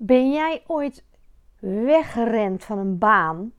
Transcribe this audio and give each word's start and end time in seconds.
Ben 0.00 0.32
jij 0.32 0.62
ooit 0.66 1.04
weggerend 1.58 2.64
van 2.64 2.78
een 2.78 2.98
baan? 2.98 3.52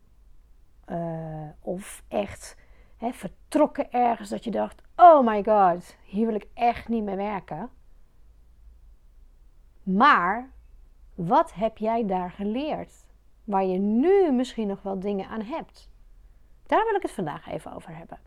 Uh, 0.88 1.50
of 1.60 2.04
echt 2.08 2.58
hè, 2.98 3.12
vertrokken 3.12 3.92
ergens 3.92 4.30
dat 4.30 4.44
je 4.44 4.52
dacht: 4.52 4.82
oh 4.96 5.26
my 5.26 5.44
god, 5.44 5.98
hier 6.04 6.26
wil 6.26 6.36
ik 6.36 6.48
echt 6.54 6.88
niet 6.88 7.04
meer 7.04 7.16
werken. 7.16 7.70
Maar 9.84 10.50
wat 11.16 11.54
heb 11.54 11.78
jij 11.78 12.06
daar 12.06 12.32
geleerd? 12.32 13.06
Waar 13.44 13.66
je 13.66 13.78
nu 13.78 14.32
misschien 14.32 14.68
nog 14.68 14.82
wel 14.82 15.00
dingen 15.00 15.28
aan 15.28 15.42
hebt. 15.42 15.90
Daar 16.66 16.86
wil 16.86 16.96
ik 16.96 17.02
het 17.02 17.12
vandaag 17.12 17.48
even 17.48 17.74
over 17.74 17.96
hebben. 17.98 18.20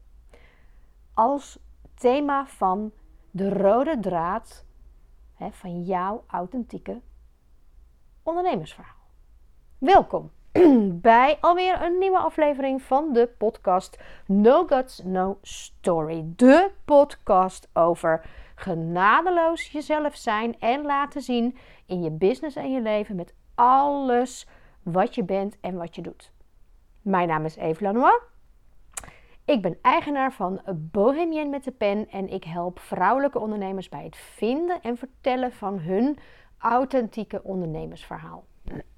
Als 1.14 1.58
thema 1.94 2.46
van 2.46 2.92
de 3.30 3.48
rode 3.48 4.00
draad 4.00 4.64
hè, 5.34 5.52
van 5.52 5.82
jouw 5.82 6.24
authentieke 6.26 7.00
ondernemersverhaal. 8.22 8.94
Welkom 9.78 10.30
bij 11.00 11.38
alweer 11.40 11.82
een 11.82 11.98
nieuwe 11.98 12.18
aflevering 12.18 12.82
van 12.82 13.12
de 13.12 13.28
podcast 13.38 13.98
No 14.26 14.66
Guts, 14.66 15.02
No 15.04 15.38
Story. 15.42 16.24
De 16.36 16.70
podcast 16.84 17.68
over 17.72 18.24
genadeloos 18.54 19.70
jezelf 19.70 20.16
zijn 20.16 20.60
en 20.60 20.82
laten 20.82 21.22
zien 21.22 21.56
in 21.86 22.02
je 22.02 22.10
business 22.10 22.56
en 22.56 22.72
je 22.72 22.80
leven 22.80 23.16
met 23.16 23.34
alles 23.54 24.46
wat 24.82 25.14
je 25.14 25.24
bent 25.24 25.56
en 25.60 25.76
wat 25.76 25.94
je 25.94 26.02
doet. 26.02 26.32
Mijn 27.02 27.28
naam 27.28 27.44
is 27.44 27.56
Eve 27.56 27.82
Lanois. 27.82 28.20
Ik 29.44 29.62
ben 29.62 29.78
eigenaar 29.82 30.32
van 30.32 30.60
Bohemian 30.76 31.50
met 31.50 31.64
de 31.64 31.70
pen 31.70 32.08
en 32.10 32.28
ik 32.28 32.44
help 32.44 32.78
vrouwelijke 32.78 33.38
ondernemers 33.38 33.88
bij 33.88 34.04
het 34.04 34.16
vinden 34.16 34.80
en 34.80 34.96
vertellen 34.96 35.52
van 35.52 35.78
hun 35.78 36.18
authentieke 36.62 37.42
ondernemersverhaal. 37.42 38.44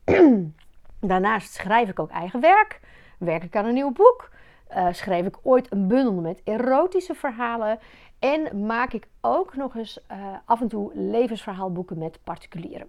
Daarnaast 1.00 1.52
schrijf 1.52 1.88
ik 1.88 1.98
ook 1.98 2.10
eigen 2.10 2.40
werk, 2.40 2.80
werk 3.18 3.44
ik 3.44 3.56
aan 3.56 3.64
een 3.64 3.74
nieuw 3.74 3.92
boek, 3.92 4.30
uh, 4.70 4.92
schreef 4.92 5.26
ik 5.26 5.38
ooit 5.42 5.72
een 5.72 5.88
bundel 5.88 6.20
met 6.20 6.40
erotische 6.44 7.14
verhalen 7.14 7.78
en 8.18 8.66
maak 8.66 8.92
ik 8.92 9.08
ook 9.20 9.56
nog 9.56 9.76
eens 9.76 10.00
uh, 10.12 10.16
af 10.44 10.60
en 10.60 10.68
toe 10.68 10.90
levensverhaalboeken 10.94 11.98
met 11.98 12.18
particulieren. 12.24 12.88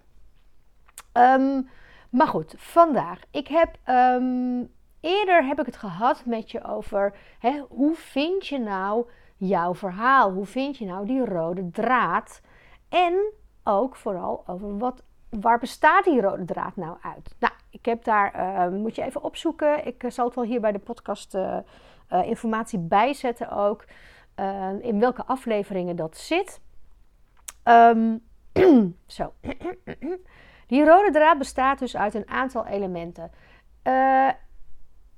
Um, 1.12 1.68
maar 2.10 2.26
goed, 2.26 2.54
vandaag. 2.56 3.20
Ik 3.30 3.48
heb 3.48 3.76
um, 3.88 4.70
eerder 5.00 5.46
heb 5.46 5.60
ik 5.60 5.66
het 5.66 5.76
gehad 5.76 6.24
met 6.24 6.50
je 6.50 6.64
over 6.64 7.16
hè, 7.38 7.62
hoe 7.68 7.94
vind 7.94 8.46
je 8.46 8.58
nou 8.58 9.06
jouw 9.36 9.74
verhaal? 9.74 10.32
Hoe 10.32 10.46
vind 10.46 10.76
je 10.76 10.84
nou 10.84 11.06
die 11.06 11.24
rode 11.24 11.70
draad? 11.70 12.40
En 12.88 13.32
ook 13.66 13.96
vooral 13.96 14.42
over 14.46 14.78
wat, 14.78 15.02
waar 15.28 15.58
bestaat 15.58 16.04
die 16.04 16.20
rode 16.20 16.44
draad 16.44 16.76
nou 16.76 16.96
uit? 17.02 17.34
Nou, 17.38 17.52
ik 17.70 17.84
heb 17.84 18.04
daar, 18.04 18.34
uh, 18.36 18.78
moet 18.78 18.94
je 18.94 19.02
even 19.02 19.22
opzoeken. 19.22 19.86
Ik 19.86 20.02
uh, 20.02 20.10
zal 20.10 20.26
het 20.26 20.34
wel 20.34 20.44
hier 20.44 20.60
bij 20.60 20.72
de 20.72 20.78
podcast 20.78 21.34
uh, 21.34 21.58
informatie 22.08 22.78
bijzetten 22.78 23.50
ook. 23.50 23.84
in 24.80 25.00
welke 25.00 25.24
afleveringen 25.24 25.96
dat 25.96 26.16
zit. 26.16 26.60
Um, 27.64 28.24
zo. 29.06 29.32
die 30.72 30.84
rode 30.84 31.10
draad 31.12 31.38
bestaat 31.38 31.78
dus 31.78 31.96
uit 31.96 32.14
een 32.14 32.28
aantal 32.28 32.66
elementen. 32.66 33.30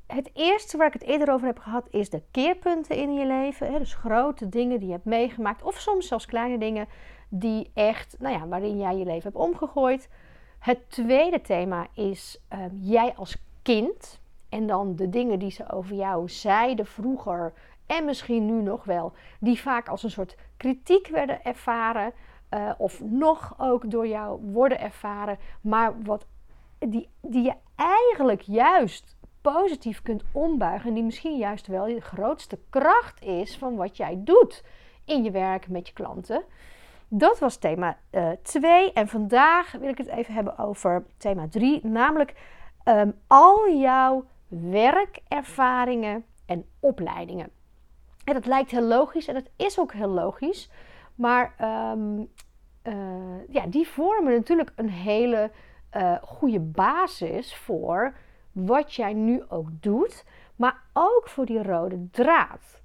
het 0.07 0.31
eerste 0.35 0.77
waar 0.77 0.87
ik 0.87 0.93
het 0.93 1.03
eerder 1.03 1.33
over 1.33 1.47
heb 1.47 1.59
gehad 1.59 1.87
is 1.91 2.11
de 2.11 2.23
keerpunten 2.31 2.97
in 2.97 3.15
je 3.15 3.27
leven. 3.27 3.73
Hè? 3.73 3.79
Dus 3.79 3.95
grote 3.95 4.49
dingen 4.49 4.79
die 4.79 4.89
je 4.89 4.95
hebt 4.95 5.05
meegemaakt. 5.05 5.63
Of 5.63 5.79
soms 5.79 6.09
zelfs 6.09 6.27
kleine 6.27 6.59
dingen 6.59 6.89
die 7.29 7.71
echt, 7.75 8.17
nou 8.19 8.35
ja, 8.39 8.47
waarin 8.47 8.79
jij 8.79 8.97
je 8.97 9.05
leven 9.05 9.23
hebt 9.23 9.37
omgegooid. 9.37 10.09
Het 10.59 10.91
tweede 10.91 11.41
thema 11.41 11.87
is 11.95 12.41
uh, 12.53 12.59
jij 12.73 13.15
als 13.17 13.37
kind. 13.63 14.21
En 14.49 14.67
dan 14.67 14.97
de 14.97 15.09
dingen 15.09 15.39
die 15.39 15.51
ze 15.51 15.73
over 15.73 15.97
jou 15.97 16.29
zeiden 16.29 16.87
vroeger 16.87 17.53
en 17.87 18.05
misschien 18.05 18.47
nu 18.47 18.63
nog 18.63 18.85
wel, 18.85 19.13
die 19.41 19.61
vaak 19.61 19.89
als 19.89 20.03
een 20.03 20.11
soort 20.11 20.37
kritiek 20.57 21.09
werden 21.09 21.45
ervaren. 21.45 22.13
Uh, 22.55 22.71
of 22.79 23.01
nog 23.05 23.55
ook 23.59 23.91
door 23.91 24.07
jou 24.07 24.41
worden 24.53 24.81
ervaren, 24.81 25.39
maar 25.61 26.03
wat, 26.03 26.27
die, 26.79 27.09
die 27.21 27.43
je 27.43 27.55
eigenlijk 27.77 28.41
juist 28.41 29.17
positief 29.41 30.03
kunt 30.03 30.23
ombuigen. 30.33 30.89
En 30.89 30.95
die 30.95 31.05
misschien 31.05 31.37
juist 31.37 31.67
wel 31.67 31.85
de 31.85 32.01
grootste 32.01 32.59
kracht 32.71 33.23
is 33.23 33.59
van 33.59 33.77
wat 33.77 33.97
jij 33.97 34.21
doet 34.25 34.65
in 35.05 35.25
je 35.25 35.31
werk 35.31 35.69
met 35.69 35.87
je 35.87 35.93
klanten. 35.93 36.43
Dat 37.09 37.39
was 37.39 37.57
thema 37.57 37.99
2. 38.43 38.85
Uh, 38.85 38.91
en 38.95 39.09
vandaag 39.09 39.73
wil 39.73 39.89
ik 39.89 39.99
het 39.99 40.07
even 40.07 40.35
hebben 40.35 40.59
over 40.59 41.05
thema 41.17 41.49
3, 41.49 41.87
namelijk 41.87 42.35
um, 42.85 43.15
al 43.27 43.71
jouw 43.71 44.25
werkervaringen 44.49 46.25
en 46.47 46.65
opleidingen. 46.81 47.51
En 48.25 48.35
dat 48.35 48.47
lijkt 48.47 48.71
heel 48.71 48.83
logisch 48.83 49.29
en 49.29 49.35
dat 49.35 49.51
is 49.57 49.79
ook 49.79 49.93
heel 49.93 50.09
logisch, 50.09 50.71
maar 51.15 51.55
um, 51.93 52.29
uh, 52.83 53.49
ja, 53.49 53.67
die 53.67 53.89
vormen 53.89 54.33
natuurlijk 54.33 54.73
een 54.77 54.91
hele 54.91 55.51
uh, 55.97 56.17
goede 56.23 56.61
basis 56.61 57.57
voor 57.57 58.15
wat 58.53 58.95
jij 58.95 59.13
nu 59.13 59.43
ook 59.49 59.69
doet, 59.81 60.25
maar 60.57 60.83
ook 60.93 61.29
voor 61.29 61.47
die 61.47 61.63
rode 61.63 62.11
draad. 62.11 62.81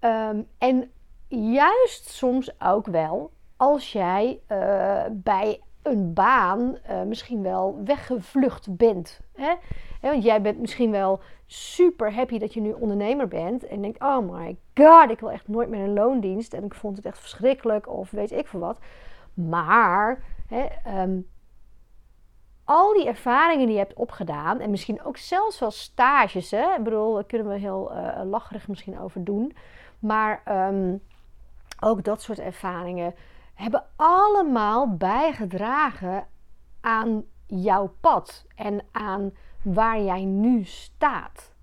Um, 0.00 0.48
en 0.58 0.90
juist 1.28 2.08
soms 2.08 2.60
ook 2.60 2.86
wel 2.86 3.30
als 3.56 3.92
jij 3.92 4.40
uh, 4.48 5.02
bij 5.12 5.60
een 5.82 6.12
baan 6.12 6.78
uh, 6.90 7.02
misschien 7.02 7.42
wel 7.42 7.80
weggevlucht 7.84 8.76
bent. 8.76 9.20
Hè? 9.34 9.54
want 10.00 10.22
jij 10.22 10.42
bent 10.42 10.58
misschien 10.58 10.90
wel 10.90 11.20
super 11.46 12.14
happy 12.14 12.38
dat 12.38 12.54
je 12.54 12.60
nu 12.60 12.72
ondernemer 12.72 13.28
bent. 13.28 13.66
En 13.66 13.82
denkt, 13.82 14.02
oh 14.02 14.30
my 14.30 14.56
god, 14.74 15.10
ik 15.10 15.20
wil 15.20 15.30
echt 15.30 15.48
nooit 15.48 15.68
meer 15.68 15.80
een 15.80 15.92
loondienst. 15.92 16.54
En 16.54 16.64
ik 16.64 16.74
vond 16.74 16.96
het 16.96 17.06
echt 17.06 17.18
verschrikkelijk 17.18 17.88
of 17.88 18.10
weet 18.10 18.32
ik 18.32 18.46
veel 18.46 18.60
wat. 18.60 18.78
Maar 19.34 20.22
hè, 20.46 20.66
um, 21.02 21.28
al 22.64 22.92
die 22.92 23.06
ervaringen 23.06 23.66
die 23.66 23.74
je 23.74 23.82
hebt 23.82 23.94
opgedaan. 23.94 24.60
En 24.60 24.70
misschien 24.70 25.04
ook 25.04 25.16
zelfs 25.16 25.58
wel 25.58 25.70
stages. 25.70 26.50
Hè? 26.50 26.74
Ik 26.76 26.82
bedoel, 26.82 27.14
daar 27.14 27.24
kunnen 27.24 27.48
we 27.48 27.58
heel 27.58 27.92
uh, 27.92 28.20
lacherig 28.24 28.68
misschien 28.68 29.00
over 29.00 29.24
doen. 29.24 29.56
Maar 29.98 30.42
um, 30.68 31.02
ook 31.80 32.04
dat 32.04 32.22
soort 32.22 32.38
ervaringen 32.38 33.14
hebben 33.56 33.84
allemaal 33.96 34.96
bijgedragen 34.96 36.26
aan 36.80 37.24
jouw 37.46 37.94
pad 38.00 38.44
en 38.54 38.80
aan 38.92 39.32
waar 39.62 40.00
jij 40.00 40.24
nu 40.24 40.64
staat. 40.64 41.54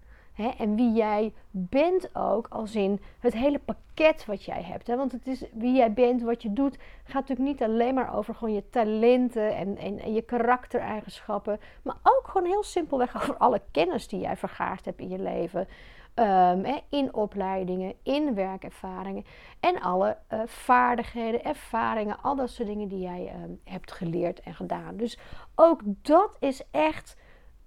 en 0.58 0.76
wie 0.76 0.92
jij 0.94 1.34
bent 1.52 2.16
ook, 2.16 2.48
als 2.50 2.76
in 2.76 3.02
het 3.20 3.34
hele 3.34 3.60
pakket 3.60 4.26
wat 4.26 4.44
jij 4.44 4.64
hebt. 4.64 4.88
Want 4.88 5.12
het 5.12 5.28
is 5.28 5.44
wie 5.54 5.76
jij 5.76 5.94
bent, 5.94 6.22
wat 6.22 6.42
je 6.42 6.54
doet, 6.54 6.78
gaat 7.04 7.28
natuurlijk 7.28 7.48
niet 7.50 7.64
alleen 7.64 7.94
maar 7.94 8.16
over 8.16 8.36
gewoon 8.36 8.54
je 8.54 8.70
talenten 8.70 9.56
en, 9.56 9.78
en, 9.78 10.00
en 10.00 10.14
je 10.14 10.22
karaktereigenschappen. 10.22 11.60
Maar 11.82 11.96
ook 12.04 12.28
gewoon 12.28 12.48
heel 12.48 12.64
simpelweg 12.64 13.16
over 13.22 13.38
alle 13.38 13.62
kennis 13.72 14.08
die 14.08 14.20
jij 14.20 14.38
vergaard 14.38 14.86
hebt 14.86 15.00
in 15.00 15.10
je 15.10 15.20
leven. 15.20 15.68
Um, 16.16 16.66
in 16.90 17.14
opleidingen, 17.14 17.94
in 18.04 18.34
werkervaringen 18.34 19.26
en 19.60 19.82
alle 19.82 20.18
uh, 20.34 20.42
vaardigheden, 20.46 21.44
ervaringen, 21.44 22.22
al 22.22 22.36
dat 22.36 22.50
soort 22.50 22.68
dingen 22.68 22.88
die 22.88 23.00
jij 23.00 23.34
um, 23.44 23.60
hebt 23.64 23.92
geleerd 23.92 24.40
en 24.40 24.54
gedaan. 24.54 24.98
Dus 24.98 25.18
ook 25.56 25.82
dat 25.84 26.38
is 26.40 26.62
echt 26.72 27.18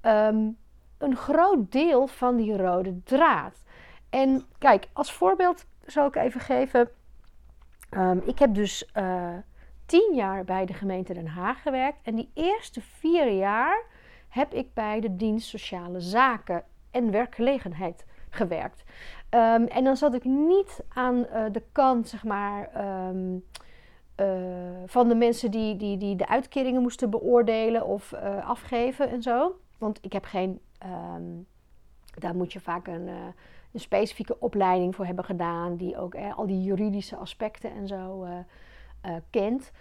um, 0.03 0.57
een 0.99 1.17
groot 1.17 1.73
deel 1.73 2.07
van 2.07 2.37
die 2.37 2.57
rode 2.57 3.03
draad. 3.03 3.65
En 4.11 4.45
kijk, 4.59 4.89
als 4.93 5.13
voorbeeld 5.13 5.67
zal 5.87 6.07
ik 6.07 6.17
even 6.17 6.41
geven. 6.41 6.89
ik 8.25 8.39
heb 8.39 8.55
dus 8.55 8.91
uh, 8.95 9.37
tien 9.87 10.15
jaar 10.15 10.45
bij 10.45 10.67
de 10.67 10.75
gemeente 10.75 11.15
Den 11.15 11.27
Haag 11.27 11.63
gewerkt. 11.63 11.99
En 12.03 12.15
die 12.15 12.31
eerste 12.35 12.81
vier 12.81 13.29
jaar 13.29 13.85
heb 14.29 14.53
ik 14.53 14.75
bij 14.75 15.01
de 15.01 15.17
dienst 15.17 15.49
Sociale 15.49 16.01
Zaken 16.01 16.65
en 16.91 17.11
Werkgelegenheid 17.11 18.05
gewerkt. 18.37 18.85
Um, 19.31 19.67
en 19.67 19.85
dan 19.85 19.97
zat 19.97 20.15
ik 20.15 20.25
niet 20.25 20.81
aan 20.89 21.17
uh, 21.17 21.45
de 21.53 21.63
kant, 21.73 22.09
zeg 22.09 22.25
maar, 22.25 22.71
um, 23.09 23.45
uh, 24.17 24.27
van 24.87 25.09
de 25.09 25.15
mensen 25.15 25.51
die, 25.51 25.77
die, 25.77 25.97
die 25.97 26.17
de 26.17 26.29
uitkeringen 26.29 26.83
moesten 26.83 27.11
beoordelen 27.11 27.87
of 27.87 28.13
uh, 28.13 28.49
afgeven 28.49 29.09
en 29.09 29.23
zo. 29.23 29.59
Want 29.79 29.99
ik 30.03 30.13
heb 30.13 30.25
geen, 30.25 30.61
um, 31.15 31.47
daar 32.19 32.35
moet 32.37 32.53
je 32.53 32.61
vaak 32.61 32.87
een, 32.87 33.09
een, 33.73 33.81
specifieke 33.81 34.41
opleiding 34.41 34.95
voor 34.95 35.07
hebben 35.07 35.25
gedaan, 35.25 35.77
die 35.77 35.99
ook 35.99 36.15
al 36.37 36.47
die 36.47 36.63
juridische 36.63 37.17
aspecten 37.17 37.71
en 37.71 37.87
zo 37.89 38.27
kent. 39.31 39.73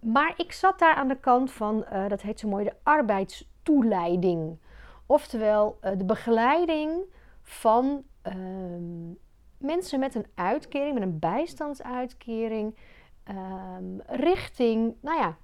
maar 0.00 0.34
ik 0.36 0.52
zat 0.52 0.78
daar 0.78 0.94
aan 0.94 1.08
de 1.08 1.20
kant 1.20 1.52
van, 1.52 1.84
dat 2.08 2.22
heet 2.22 2.40
zo 2.40 2.48
mooi, 2.48 2.64
de 2.64 2.74
arbeidstoeleiding. 2.82 4.58
Oftewel 5.06 5.78
de 5.80 6.04
begeleiding 6.04 7.04
van 7.48 8.04
um, 8.22 9.18
mensen 9.58 10.00
met 10.00 10.14
een 10.14 10.26
uitkering, 10.34 10.94
met 10.94 11.02
een 11.02 11.18
bijstandsuitkering, 11.18 12.76
um, 13.28 14.00
richting, 14.06 14.94
nou 15.00 15.18
ja, 15.18 15.36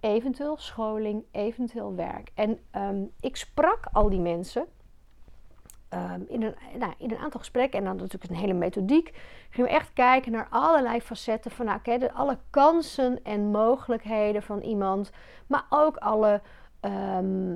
eventueel 0.00 0.56
scholing, 0.56 1.24
eventueel 1.30 1.94
werk. 1.94 2.30
En 2.34 2.58
ehm, 2.70 3.04
ik 3.20 3.36
sprak 3.36 3.86
al 3.92 4.08
die 4.08 4.20
mensen 4.20 4.66
in, 6.26 6.42
een, 6.42 6.54
nou, 6.78 6.92
in 6.98 7.10
een 7.10 7.18
aantal 7.18 7.40
gesprekken 7.40 7.78
en 7.78 7.84
dan 7.84 7.96
natuurlijk 7.96 8.30
een 8.30 8.36
hele 8.36 8.52
methodiek. 8.52 9.12
Gingen 9.50 9.70
we 9.70 9.76
echt 9.76 9.92
kijken 9.92 10.32
naar 10.32 10.46
allerlei 10.50 11.00
facetten 11.00 11.50
van 11.50 11.66
nou, 11.66 11.78
okay, 11.78 12.06
alle 12.06 12.38
kansen 12.50 13.22
en 13.22 13.50
mogelijkheden 13.50 14.42
van 14.42 14.60
iemand, 14.60 15.10
maar 15.46 15.66
ook 15.68 15.96
alle 15.96 16.42
uh, 16.80 17.52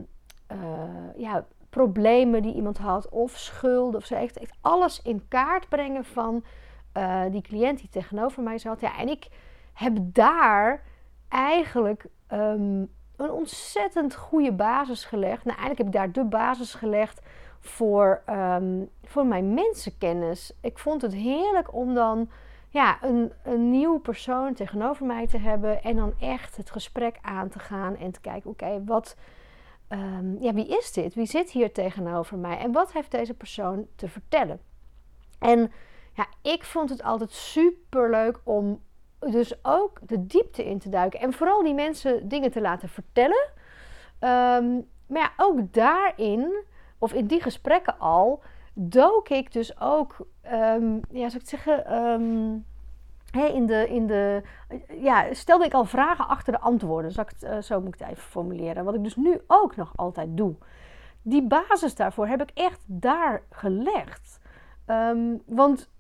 ja, 1.17 1.47
problemen 1.73 2.43
die 2.43 2.55
iemand 2.55 2.79
had, 2.79 3.09
of 3.09 3.37
schulden 3.37 4.01
of 4.01 4.07
zo. 4.07 4.15
Echt, 4.15 4.41
alles 4.61 5.03
in 5.03 5.29
kaart 5.29 5.69
brengen 5.69 6.05
van 6.05 6.45
uh, 6.97 7.23
die 7.31 7.43
cliënt 7.43 7.79
die 7.79 7.89
tegenover 7.89 8.43
mij 8.43 8.59
zat. 8.59 8.81
Ja, 8.81 8.99
en 8.99 9.09
ik 9.09 9.29
heb 9.73 9.97
daar 9.99 10.83
eigenlijk 11.29 12.07
um, 12.33 12.91
een 13.17 13.31
ontzettend 13.31 14.15
goede 14.15 14.53
basis 14.53 15.05
gelegd. 15.05 15.45
Nou, 15.45 15.59
eigenlijk 15.59 15.79
heb 15.79 15.87
ik 15.87 15.93
daar 15.93 16.25
de 16.25 16.29
basis 16.31 16.75
gelegd 16.75 17.23
voor, 17.61 18.23
um, 18.31 18.89
voor 19.05 19.27
mijn 19.27 19.55
mensenkennis. 19.55 20.53
Ik 20.61 20.79
vond 20.79 21.03
het 21.03 21.15
heerlijk 21.15 21.75
om 21.75 21.95
dan 21.95 22.31
ja, 22.69 22.99
een, 23.03 23.33
een 23.43 23.71
nieuw 23.71 23.99
persoon 23.99 24.55
tegenover 24.55 25.07
mij 25.07 25.27
te 25.27 25.39
hebben. 25.39 25.83
En 25.83 25.97
dan 25.97 26.15
echt 26.21 26.57
het 26.57 26.71
gesprek 26.71 27.19
aan 27.23 27.49
te 27.49 27.59
gaan 27.59 27.97
en 27.97 28.13
te 28.13 28.21
kijken: 28.21 28.51
oké, 28.51 28.85
wat. 28.85 29.17
Um, 29.93 30.37
ja, 30.41 30.53
wie 30.55 30.67
is 30.67 30.93
dit? 30.93 31.15
Wie 31.15 31.27
zit 31.27 31.51
hier 31.51 31.73
tegenover 31.73 32.39
mij? 32.39 32.59
En 32.59 32.73
wat 32.73 32.93
heeft 32.93 33.11
deze 33.11 33.35
persoon 33.35 33.87
te 33.97 34.09
vertellen? 34.09 34.61
En 35.39 35.73
ja, 36.15 36.27
ik 36.43 36.65
vond 36.65 36.91
het 36.91 37.03
altijd 37.03 37.31
super 37.31 38.11
leuk 38.11 38.41
om 38.45 38.83
dus 39.19 39.65
ook 39.65 39.99
de 40.03 40.27
diepte 40.27 40.65
in 40.65 40.79
te 40.79 40.89
duiken. 40.89 41.21
En 41.21 41.33
vooral 41.33 41.63
die 41.63 41.75
mensen 41.75 42.29
dingen 42.29 42.51
te 42.51 42.61
laten 42.61 42.89
vertellen. 42.89 43.51
Um, 44.21 44.89
maar 45.07 45.23
ja, 45.23 45.33
ook 45.37 45.73
daarin, 45.73 46.65
of 46.99 47.13
in 47.13 47.27
die 47.27 47.41
gesprekken 47.41 47.99
al, 47.99 48.43
dook 48.75 49.29
ik 49.29 49.53
dus 49.53 49.81
ook, 49.81 50.17
um, 50.53 51.01
ja, 51.11 51.29
zou 51.29 51.43
ik 51.43 51.49
zeggen, 51.49 52.03
um, 52.03 52.67
in 53.33 53.67
de, 53.67 53.89
in 53.89 54.07
de, 54.07 54.43
ja, 54.89 55.35
stelde 55.35 55.65
ik 55.65 55.73
al 55.73 55.85
vragen 55.85 56.29
achter 56.29 56.53
de 56.53 56.61
antwoorden. 56.61 57.13
Zal 57.13 57.25
ik 57.25 57.43
uh, 57.43 57.59
zo 57.59 57.81
moet 57.81 57.95
ik 57.95 58.01
het 58.01 58.09
even 58.09 58.23
formuleren. 58.23 58.85
Wat 58.85 58.95
ik 58.95 59.03
dus 59.03 59.17
nu 59.17 59.41
ook 59.47 59.77
nog 59.77 59.93
altijd 59.97 60.37
doe. 60.37 60.55
Die 61.23 61.47
basis 61.47 61.95
daarvoor 61.95 62.27
heb 62.27 62.43
ik 62.43 62.51
echt 62.55 62.81
daar 62.87 63.43
gelegd. 63.51 64.41
want 65.47 65.91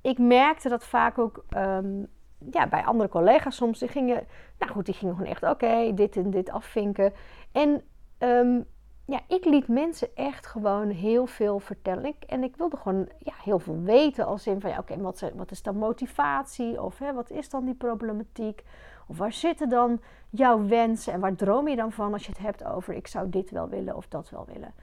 ik 0.00 0.18
merkte 0.18 0.68
dat 0.68 0.84
vaak 0.84 1.18
ook 1.18 1.44
ja, 2.50 2.66
bij 2.68 2.84
andere 2.84 3.08
collega's 3.08 3.56
soms, 3.56 3.78
die 3.78 3.88
gingen, 3.88 4.26
nou 4.58 4.72
goed, 4.72 4.84
die 4.84 4.94
gingen 4.94 5.14
gewoon 5.14 5.30
echt, 5.30 5.42
oké, 5.42 5.94
dit 5.94 6.16
en 6.16 6.30
dit 6.30 6.50
afvinken. 6.50 7.12
En 7.52 7.82
um, 8.18 8.66
ja, 9.06 9.20
ik 9.28 9.44
liet 9.44 9.68
mensen 9.68 10.08
echt 10.14 10.46
gewoon 10.46 10.90
heel 10.90 11.26
veel 11.26 11.58
vertellen. 11.58 12.04
Ik, 12.04 12.24
en 12.26 12.42
ik 12.42 12.56
wilde 12.56 12.76
gewoon 12.76 13.08
ja, 13.18 13.32
heel 13.42 13.58
veel 13.58 13.80
weten, 13.82 14.26
als 14.26 14.46
in 14.46 14.60
van, 14.60 14.70
ja, 14.70 14.78
oké, 14.78 15.00
wat, 15.00 15.30
wat, 15.34 15.50
is 15.50 15.62
dan 15.62 15.76
motivatie? 15.76 16.82
Of 16.82 16.98
hè, 16.98 17.12
wat 17.12 17.30
is 17.30 17.48
dan 17.48 17.64
die 17.64 17.74
problematiek? 17.74 18.64
Of 19.06 19.18
waar 19.18 19.32
zitten 19.32 19.68
dan 19.68 20.00
jouw 20.30 20.66
wensen? 20.66 21.12
En 21.12 21.20
waar 21.20 21.34
droom 21.34 21.68
je 21.68 21.76
dan 21.76 21.92
van 21.92 22.12
als 22.12 22.26
je 22.26 22.32
het 22.32 22.40
hebt 22.40 22.64
over, 22.64 22.94
ik 22.94 23.06
zou 23.06 23.28
dit 23.28 23.50
wel 23.50 23.68
willen 23.68 23.96
of 23.96 24.08
dat 24.08 24.30
wel 24.30 24.46
willen? 24.52 24.74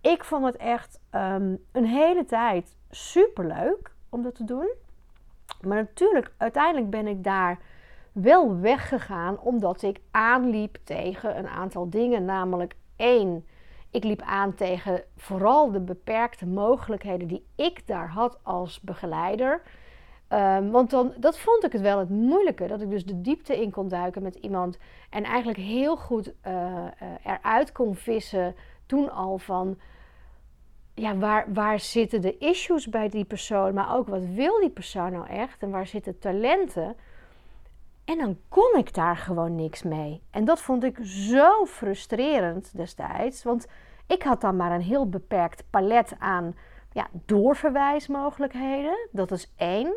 Ik 0.00 0.24
vond 0.24 0.44
het 0.44 0.56
echt 0.56 1.00
um, 1.14 1.64
een 1.72 1.86
hele 1.86 2.24
tijd 2.24 2.76
super 2.90 3.46
leuk 3.46 3.94
om 4.08 4.22
dat 4.22 4.34
te 4.34 4.44
doen. 4.44 4.70
Maar 5.60 5.76
natuurlijk, 5.76 6.32
uiteindelijk 6.36 6.90
ben 6.90 7.06
ik 7.06 7.24
daar 7.24 7.58
wel 8.12 8.60
weggegaan 8.60 9.38
omdat 9.38 9.82
ik 9.82 10.00
aanliep 10.10 10.78
tegen 10.84 11.38
een 11.38 11.48
aantal 11.48 11.90
dingen. 11.90 12.24
Namelijk 12.24 12.74
één, 12.96 13.46
ik 13.90 14.04
liep 14.04 14.22
aan 14.22 14.54
tegen 14.54 15.02
vooral 15.16 15.70
de 15.70 15.80
beperkte 15.80 16.46
mogelijkheden 16.46 17.28
die 17.28 17.46
ik 17.56 17.86
daar 17.86 18.08
had 18.08 18.38
als 18.42 18.80
begeleider. 18.80 19.62
Um, 20.32 20.70
want 20.70 20.90
dan, 20.90 21.12
dat 21.16 21.38
vond 21.38 21.64
ik 21.64 21.72
het 21.72 21.80
wel 21.80 21.98
het 21.98 22.08
moeilijke. 22.08 22.66
Dat 22.66 22.80
ik 22.80 22.90
dus 22.90 23.04
de 23.04 23.20
diepte 23.20 23.62
in 23.62 23.70
kon 23.70 23.88
duiken 23.88 24.22
met 24.22 24.34
iemand. 24.34 24.78
En 25.10 25.24
eigenlijk 25.24 25.58
heel 25.58 25.96
goed 25.96 26.32
uh, 26.46 26.52
uh, 26.52 26.88
eruit 27.24 27.72
kon 27.72 27.94
vissen 27.94 28.54
toen 28.86 29.12
al 29.12 29.38
van 29.38 29.78
ja, 30.94 31.16
waar, 31.16 31.52
waar 31.52 31.80
zitten 31.80 32.20
de 32.20 32.38
issues 32.38 32.88
bij 32.88 33.08
die 33.08 33.24
persoon, 33.24 33.74
maar 33.74 33.96
ook 33.96 34.08
wat 34.08 34.24
wil 34.24 34.60
die 34.60 34.70
persoon 34.70 35.12
nou 35.12 35.26
echt 35.26 35.62
en 35.62 35.70
waar 35.70 35.86
zitten 35.86 36.18
talenten. 36.18 36.96
En 38.10 38.18
dan 38.18 38.38
kon 38.48 38.76
ik 38.76 38.94
daar 38.94 39.16
gewoon 39.16 39.54
niks 39.54 39.82
mee. 39.82 40.22
En 40.30 40.44
dat 40.44 40.60
vond 40.60 40.84
ik 40.84 40.98
zo 41.02 41.64
frustrerend 41.66 42.76
destijds, 42.76 43.42
want 43.42 43.66
ik 44.06 44.22
had 44.22 44.40
dan 44.40 44.56
maar 44.56 44.72
een 44.72 44.80
heel 44.80 45.08
beperkt 45.08 45.64
palet 45.70 46.14
aan 46.18 46.54
ja, 46.92 47.08
doorverwijsmogelijkheden. 47.12 49.08
Dat 49.12 49.30
is 49.30 49.52
één. 49.56 49.94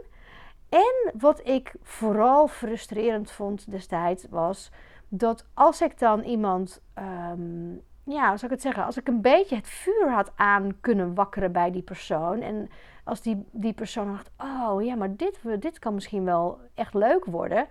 En 0.70 1.12
wat 1.18 1.48
ik 1.48 1.74
vooral 1.82 2.48
frustrerend 2.48 3.32
vond 3.32 3.72
destijds 3.72 4.26
was 4.30 4.72
dat 5.08 5.46
als 5.54 5.82
ik 5.82 6.00
dan 6.00 6.22
iemand 6.22 6.82
um, 6.98 7.82
ja, 8.04 8.30
hoe 8.30 8.38
zou 8.38 8.44
ik 8.44 8.50
het 8.50 8.62
zeggen? 8.62 8.86
Als 8.86 8.98
ik 8.98 9.08
een 9.08 9.22
beetje 9.22 9.56
het 9.56 9.68
vuur 9.68 10.12
had 10.12 10.32
aan 10.36 10.80
kunnen 10.82 11.14
wakkeren 11.16 11.52
bij 11.52 11.72
die 11.72 11.82
persoon. 11.82 12.42
En 12.42 12.70
als 13.04 13.22
die, 13.22 13.46
die 13.52 13.74
persoon 13.74 14.12
dacht, 14.12 14.32
oh 14.38 14.84
ja, 14.84 14.96
maar 14.96 15.16
dit, 15.16 15.40
dit 15.60 15.80
kan 15.80 15.94
misschien 15.94 16.26
wel 16.26 16.60
echt 16.74 16.94
leuk 16.94 17.26
worden. 17.26 17.68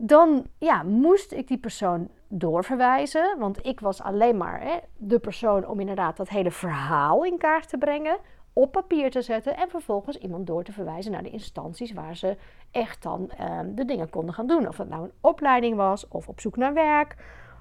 Dan 0.00 0.46
ja, 0.58 0.82
moest 0.82 1.32
ik 1.32 1.48
die 1.48 1.58
persoon 1.58 2.08
doorverwijzen. 2.28 3.38
Want 3.38 3.66
ik 3.66 3.80
was 3.80 4.02
alleen 4.02 4.36
maar 4.36 4.60
hè, 4.60 4.76
de 4.96 5.18
persoon 5.18 5.66
om 5.66 5.80
inderdaad 5.80 6.16
dat 6.16 6.28
hele 6.28 6.50
verhaal 6.50 7.24
in 7.24 7.38
kaart 7.38 7.68
te 7.68 7.78
brengen. 7.78 8.18
Op 8.52 8.72
papier 8.72 9.10
te 9.10 9.22
zetten. 9.22 9.56
En 9.56 9.68
vervolgens 9.68 10.18
iemand 10.18 10.46
door 10.46 10.64
te 10.64 10.72
verwijzen 10.72 11.12
naar 11.12 11.22
de 11.22 11.30
instanties 11.30 11.92
waar 11.92 12.16
ze 12.16 12.36
echt 12.70 13.02
dan 13.02 13.30
uh, 13.40 13.60
de 13.74 13.84
dingen 13.84 14.10
konden 14.10 14.34
gaan 14.34 14.46
doen. 14.46 14.68
Of 14.68 14.76
het 14.76 14.88
nou 14.88 15.04
een 15.04 15.12
opleiding 15.20 15.76
was 15.76 16.08
of 16.08 16.28
op 16.28 16.40
zoek 16.40 16.56
naar 16.56 16.74
werk. 16.74 17.16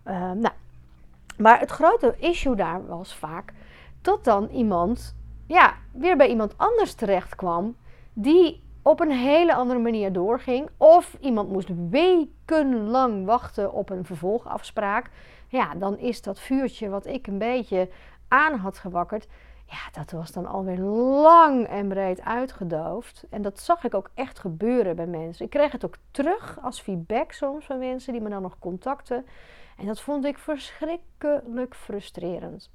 Uh, 0.05 0.31
nou, 0.31 0.53
maar 1.37 1.59
het 1.59 1.71
grote 1.71 2.15
issue 2.19 2.55
daar 2.55 2.87
was 2.87 3.15
vaak 3.15 3.53
dat 4.01 4.23
dan 4.23 4.49
iemand 4.49 5.15
ja, 5.47 5.73
weer 5.91 6.17
bij 6.17 6.29
iemand 6.29 6.57
anders 6.57 6.93
terecht 6.93 7.35
kwam 7.35 7.75
die 8.13 8.63
op 8.87 8.99
een 8.99 9.11
hele 9.11 9.53
andere 9.53 9.79
manier 9.79 10.13
doorging. 10.13 10.69
Of 10.77 11.17
iemand 11.19 11.49
moest 11.49 11.69
wekenlang 11.89 13.25
wachten 13.25 13.73
op 13.73 13.89
een 13.89 14.05
vervolgafspraak. 14.05 15.09
Ja, 15.47 15.75
dan 15.75 15.97
is 15.97 16.21
dat 16.21 16.39
vuurtje 16.39 16.89
wat 16.89 17.05
ik 17.05 17.27
een 17.27 17.37
beetje 17.37 17.89
aan 18.27 18.55
had 18.55 18.77
gewakkerd. 18.77 19.27
Ja, 19.65 20.01
dat 20.01 20.11
was 20.11 20.31
dan 20.31 20.45
alweer 20.45 20.79
lang 20.79 21.67
en 21.67 21.87
breed 21.87 22.21
uitgedoofd. 22.21 23.25
En 23.29 23.41
dat 23.41 23.59
zag 23.59 23.83
ik 23.83 23.93
ook 23.93 24.09
echt 24.13 24.39
gebeuren 24.39 24.95
bij 24.95 25.07
mensen. 25.07 25.45
Ik 25.45 25.51
kreeg 25.51 25.71
het 25.71 25.85
ook 25.85 25.97
terug 26.11 26.57
als 26.61 26.81
feedback 26.81 27.31
soms 27.31 27.65
van 27.65 27.79
mensen 27.79 28.13
die 28.13 28.21
me 28.21 28.29
dan 28.29 28.41
nog 28.41 28.59
contacten. 28.59 29.25
En 29.77 29.85
dat 29.85 30.01
vond 30.01 30.25
ik 30.25 30.37
verschrikkelijk 30.37 31.75
frustrerend. 31.75 32.71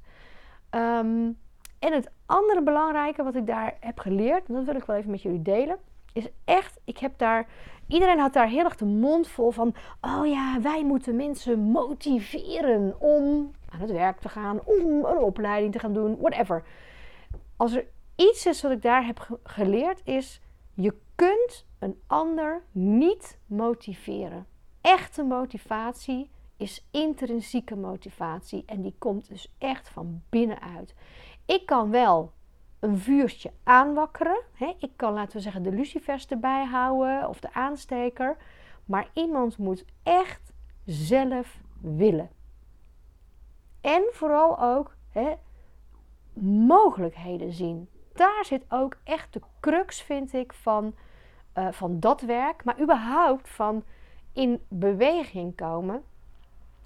Um, 0.70 1.38
en 1.78 1.92
het 1.92 2.10
andere 2.26 2.62
belangrijke 2.62 3.22
wat 3.22 3.34
ik 3.34 3.46
daar 3.46 3.76
heb 3.80 3.98
geleerd, 3.98 4.48
en 4.48 4.54
dat 4.54 4.64
wil 4.64 4.74
ik 4.74 4.84
wel 4.84 4.96
even 4.96 5.10
met 5.10 5.22
jullie 5.22 5.42
delen, 5.42 5.78
is 6.12 6.28
echt, 6.44 6.80
ik 6.84 6.98
heb 6.98 7.18
daar, 7.18 7.48
iedereen 7.86 8.18
had 8.18 8.32
daar 8.32 8.48
heel 8.48 8.64
erg 8.64 8.76
de 8.76 8.84
mond 8.84 9.28
vol 9.28 9.50
van, 9.50 9.74
oh 10.00 10.26
ja, 10.26 10.60
wij 10.60 10.84
moeten 10.84 11.16
mensen 11.16 11.58
motiveren 11.58 13.00
om 13.00 13.50
aan 13.68 13.80
het 13.80 13.90
werk 13.90 14.20
te 14.20 14.28
gaan, 14.28 14.60
om 14.64 15.04
een 15.04 15.18
opleiding 15.18 15.72
te 15.72 15.78
gaan 15.78 15.92
doen, 15.92 16.16
whatever. 16.20 16.64
Als 17.56 17.72
er 17.72 17.86
iets 18.16 18.46
is 18.46 18.62
wat 18.62 18.72
ik 18.72 18.82
daar 18.82 19.06
heb 19.06 19.38
geleerd, 19.44 20.00
is 20.04 20.40
je 20.74 20.94
kunt 21.14 21.66
een 21.78 22.00
ander 22.06 22.62
niet 22.72 23.38
motiveren. 23.46 24.46
Echte 24.80 25.22
motivatie 25.22 26.30
is 26.56 26.86
intrinsieke 26.90 27.76
motivatie 27.76 28.62
en 28.66 28.82
die 28.82 28.94
komt 28.98 29.28
dus 29.28 29.54
echt 29.58 29.88
van 29.88 30.22
binnenuit. 30.28 30.94
Ik 31.46 31.66
kan 31.66 31.90
wel 31.90 32.32
een 32.82 32.98
vuurtje 32.98 33.52
aanwakkeren. 33.62 34.42
Ik 34.78 34.90
kan, 34.96 35.12
laten 35.12 35.36
we 35.36 35.42
zeggen, 35.42 35.62
de 35.62 35.72
lucifers 35.72 36.26
erbij 36.26 36.64
houden 36.64 37.28
of 37.28 37.40
de 37.40 37.52
aansteker. 37.52 38.36
Maar 38.84 39.08
iemand 39.12 39.58
moet 39.58 39.84
echt 40.02 40.52
zelf 40.84 41.58
willen. 41.80 42.30
En 43.80 44.02
vooral 44.10 44.60
ook 44.60 44.96
mogelijkheden 46.66 47.52
zien. 47.52 47.88
Daar 48.12 48.44
zit 48.44 48.64
ook 48.68 48.96
echt 49.04 49.32
de 49.32 49.40
crux, 49.60 50.02
vind 50.02 50.32
ik, 50.32 50.52
van, 50.52 50.94
uh, 51.58 51.72
van 51.72 52.00
dat 52.00 52.20
werk. 52.20 52.64
Maar 52.64 52.80
überhaupt 52.80 53.48
van 53.48 53.84
in 54.32 54.60
beweging 54.68 55.56
komen 55.56 56.04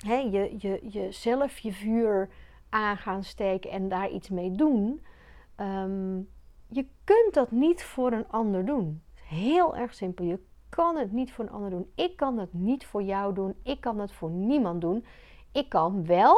hè, 0.04 0.16
je, 0.16 0.54
je, 0.58 0.80
jezelf 0.88 1.58
je 1.58 1.72
vuur 1.72 2.28
aan 2.68 2.96
gaan 2.96 3.24
steken 3.24 3.70
en 3.70 3.88
daar 3.88 4.10
iets 4.10 4.28
mee 4.28 4.50
doen. 4.52 5.00
Um, 5.60 6.28
je 6.66 6.86
kunt 7.04 7.34
dat 7.34 7.50
niet 7.50 7.84
voor 7.84 8.12
een 8.12 8.28
ander 8.28 8.64
doen. 8.64 9.02
Heel 9.14 9.76
erg 9.76 9.94
simpel. 9.94 10.24
Je 10.24 10.40
kan 10.68 10.96
het 10.96 11.12
niet 11.12 11.32
voor 11.32 11.44
een 11.44 11.50
ander 11.50 11.70
doen. 11.70 11.90
Ik 11.94 12.16
kan 12.16 12.38
het 12.38 12.52
niet 12.52 12.86
voor 12.86 13.02
jou 13.02 13.34
doen. 13.34 13.54
Ik 13.62 13.80
kan 13.80 13.98
het 13.98 14.12
voor 14.12 14.30
niemand 14.30 14.80
doen. 14.80 15.04
Ik 15.52 15.68
kan 15.68 16.06
wel 16.06 16.36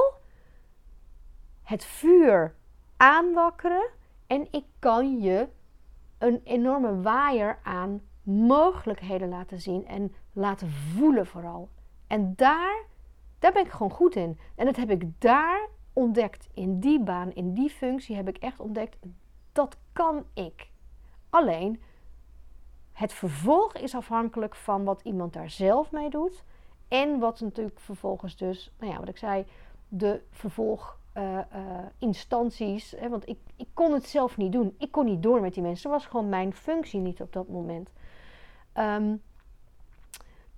het 1.63 1.85
vuur 1.85 2.55
aanwakkeren 2.97 3.89
en 4.27 4.49
ik 4.51 4.65
kan 4.79 5.19
je 5.21 5.49
een 6.19 6.41
enorme 6.45 7.01
waaier 7.01 7.59
aan 7.63 8.01
mogelijkheden 8.23 9.29
laten 9.29 9.61
zien 9.61 9.87
en 9.87 10.15
laten 10.33 10.71
voelen 10.71 11.27
vooral. 11.27 11.69
En 12.07 12.33
daar, 12.37 12.85
daar 13.39 13.53
ben 13.53 13.65
ik 13.65 13.71
gewoon 13.71 13.93
goed 13.93 14.15
in. 14.17 14.39
En 14.55 14.65
dat 14.65 14.77
heb 14.77 14.91
ik 14.91 15.21
daar 15.21 15.69
ontdekt. 15.99 16.49
In 16.55 16.81
die 16.81 17.01
baan, 17.01 17.33
in 17.33 17.55
die 17.55 17.71
functie 17.71 18.17
heb 18.17 18.29
ik 18.29 18.37
echt 18.37 18.61
ontdekt, 18.61 18.97
dat 19.53 19.77
kan 19.93 20.25
ik. 20.35 20.71
Alleen, 21.31 21.81
het 22.93 23.13
vervolg 23.13 23.75
is 23.75 23.95
afhankelijk 23.95 24.55
van 24.55 24.85
wat 24.85 25.01
iemand 25.03 25.33
daar 25.33 25.51
zelf 25.51 25.93
mee 25.93 26.11
doet. 26.11 26.45
En 26.89 27.19
wat 27.19 27.41
natuurlijk 27.41 27.81
vervolgens 27.81 28.37
dus, 28.37 28.73
nou 28.79 28.93
ja, 28.93 28.99
wat 28.99 29.09
ik 29.09 29.17
zei, 29.17 29.47
de 29.89 30.23
vervolginstanties. 30.31 32.95
Uh, 32.95 33.03
uh, 33.03 33.11
want 33.11 33.29
ik, 33.29 33.39
ik 33.57 33.69
kon 33.75 33.93
het 33.93 34.07
zelf 34.07 34.37
niet 34.37 34.53
doen. 34.53 34.75
Ik 34.79 34.93
kon 34.93 35.05
niet 35.05 35.23
door 35.23 35.41
met 35.41 35.55
die 35.55 35.63
mensen. 35.63 35.91
Dat 35.91 36.01
was 36.01 36.11
gewoon 36.11 36.29
mijn 36.29 36.55
functie 36.55 37.01
niet 37.01 37.21
op 37.21 37.33
dat 37.33 37.49
moment. 37.49 37.93
Um, 38.75 39.23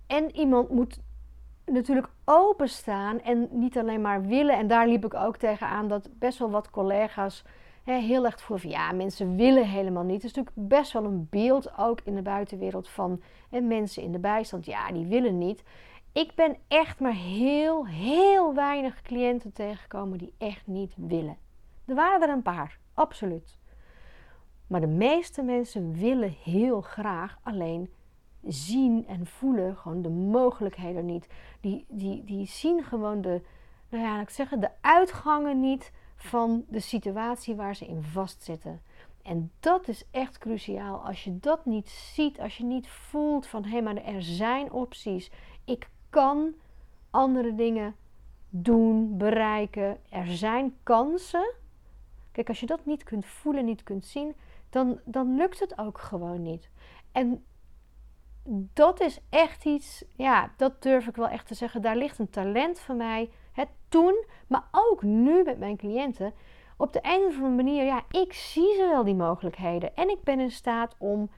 en 0.07 0.37
iemand 0.37 0.71
moet 0.71 1.01
natuurlijk 1.73 2.09
openstaan 2.25 3.21
en 3.21 3.49
niet 3.51 3.79
alleen 3.79 4.01
maar 4.01 4.27
willen. 4.27 4.59
En 4.59 4.67
daar 4.67 4.89
liep 4.89 5.05
ik 5.05 5.15
ook 5.15 5.37
tegenaan 5.37 5.89
dat 5.89 6.09
best 6.19 6.39
wel 6.39 6.51
wat 6.51 6.71
collega's 6.71 7.45
hè, 7.85 7.95
heel 7.95 8.25
erg 8.25 8.41
voelen 8.41 8.61
van 8.61 8.71
ja, 8.71 8.93
mensen 8.93 9.37
willen 9.37 9.69
helemaal 9.69 10.03
niet. 10.03 10.23
Het 10.23 10.31
is 10.31 10.35
natuurlijk 10.35 10.69
best 10.69 10.93
wel 10.93 11.05
een 11.05 11.27
beeld 11.31 11.79
ook 11.79 12.01
in 12.05 12.15
de 12.15 12.23
buitenwereld 12.23 12.89
van 12.89 13.23
hè, 13.51 13.61
mensen 13.61 14.03
in 14.03 14.13
de 14.13 14.19
bijstand. 14.19 14.67
Ja, 14.67 14.93
die 14.93 15.07
willen 15.07 15.39
niet. 15.39 15.63
Ik 16.13 16.35
ben 16.35 16.57
echt 16.69 17.01
maar 17.01 17.15
heel, 17.15 17.87
heel 17.87 18.55
weinig 18.55 19.03
cliënten 19.03 19.53
tegengekomen 19.53 20.19
die 20.19 20.35
echt 20.39 20.67
niet 20.67 20.95
willen. 20.97 21.37
Er 21.87 21.95
waren 21.95 22.23
er 22.23 22.35
een 22.35 22.43
paar, 22.43 22.79
absoluut. 22.95 23.59
Maar 24.67 24.81
de 24.81 24.87
meeste 24.87 25.43
mensen 25.43 25.93
willen 25.93 26.35
heel 26.45 26.81
graag, 26.81 27.39
alleen 27.43 27.91
zien 28.47 29.07
en 29.07 29.27
voelen 29.27 29.77
gewoon 29.77 30.03
de 30.03 30.09
mogelijkheden 30.09 31.07
niet. 31.07 31.29
Die, 31.61 31.85
die, 31.89 32.25
die 32.25 32.47
zien 32.47 32.85
gewoon 32.85 33.21
de, 33.21 33.43
nou 33.89 34.05
ja, 34.05 34.21
ik 34.21 34.31
zeggen, 34.31 34.61
de 34.61 34.71
uitgangen 34.81 35.61
niet 35.61 35.93
van 36.17 36.65
de 36.69 36.81
situatie 36.81 37.55
waar 37.55 37.77
ze 37.77 37.87
in 37.87 38.03
vastzitten. 38.03 38.81
En 39.23 39.51
dat 39.61 39.89
is 39.89 40.05
echt 40.11 40.39
cruciaal. 40.39 41.05
Als 41.07 41.25
je 41.25 41.39
dat 41.39 41.67
niet 41.67 41.89
ziet, 41.89 42.41
als 42.41 42.57
je 42.57 42.65
niet 42.65 42.89
voelt 42.89 43.47
van 43.47 43.65
hé, 43.65 43.71
hey, 43.71 43.83
maar 43.83 43.97
er 43.97 44.23
zijn 44.23 44.73
opties. 44.73 45.31
Ik 45.65 45.89
kan 46.11 46.55
andere 47.11 47.55
dingen 47.55 47.95
doen, 48.49 49.17
bereiken. 49.17 49.99
Er 50.09 50.27
zijn 50.27 50.77
kansen. 50.83 51.53
Kijk, 52.33 52.49
als 52.49 52.61
je 52.61 52.67
dat 52.67 52.87
niet 52.87 53.03
kunt 53.03 53.27
voelen, 53.27 53.65
niet 53.65 53.83
kunt 53.83 54.07
zien, 54.07 54.35
dan, 54.71 55.01
dan 55.05 55.37
lukt 55.37 55.61
het 55.61 55.79
ook 55.79 55.99
gewoon 55.99 56.43
niet. 56.43 56.71
En 57.13 57.45
dat 58.75 59.01
is 59.01 59.19
echt 59.31 59.65
iets, 59.65 60.05
ja, 60.17 60.51
dat 60.57 60.83
durf 60.83 61.07
ik 61.07 61.17
wel 61.17 61.29
echt 61.29 61.47
te 61.47 61.55
zeggen. 61.55 61.83
Daar 61.83 61.97
ligt 61.97 62.19
een 62.19 62.31
talent 62.31 62.81
van 62.81 62.97
mij. 62.97 63.31
Het 63.53 63.69
toen, 63.89 64.25
maar 64.47 64.65
ook 64.71 65.03
nu 65.03 65.43
met 65.43 65.59
mijn 65.59 65.77
cliënten. 65.77 66.33
Op 66.77 66.93
de 66.93 67.01
een 67.03 67.27
of 67.27 67.35
andere 67.35 67.55
manier, 67.55 67.85
ja, 67.85 68.03
ik 68.11 68.33
zie 68.33 68.75
ze 68.75 68.89
wel 68.91 69.05
die 69.05 69.15
mogelijkheden. 69.15 69.97
En 69.97 70.09
ik 70.09 70.23
ben 70.23 70.41
in 70.41 70.51
staat 70.51 70.95
om 70.99 71.31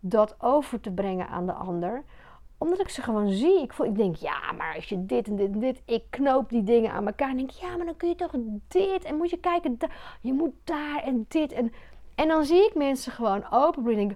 dat 0.00 0.36
over 0.38 0.80
te 0.80 0.90
brengen 0.92 1.28
aan 1.28 1.46
de 1.46 1.52
ander 1.52 2.04
omdat 2.60 2.80
ik 2.80 2.88
ze 2.88 3.02
gewoon 3.02 3.30
zie. 3.30 3.62
Ik, 3.62 3.72
voel, 3.72 3.86
ik 3.86 3.96
denk, 3.96 4.16
ja, 4.16 4.52
maar 4.52 4.74
als 4.74 4.88
je 4.88 5.06
dit 5.06 5.28
en 5.28 5.36
dit 5.36 5.52
en 5.52 5.58
dit. 5.58 5.82
Ik 5.84 6.04
knoop 6.10 6.48
die 6.48 6.62
dingen 6.62 6.92
aan 6.92 7.06
elkaar. 7.06 7.30
En 7.30 7.36
denk, 7.36 7.50
ja, 7.50 7.76
maar 7.76 7.86
dan 7.86 7.96
kun 7.96 8.08
je 8.08 8.14
toch 8.14 8.34
dit. 8.68 9.04
En 9.04 9.16
moet 9.16 9.30
je 9.30 9.38
kijken, 9.38 9.78
je 10.20 10.32
moet 10.32 10.54
daar 10.64 11.02
en 11.02 11.24
dit. 11.28 11.52
En, 11.52 11.72
en 12.14 12.28
dan 12.28 12.44
zie 12.44 12.66
ik 12.66 12.74
mensen 12.74 13.12
gewoon 13.12 13.50
open. 13.50 13.86
En 13.88 13.94
denk, 13.94 14.12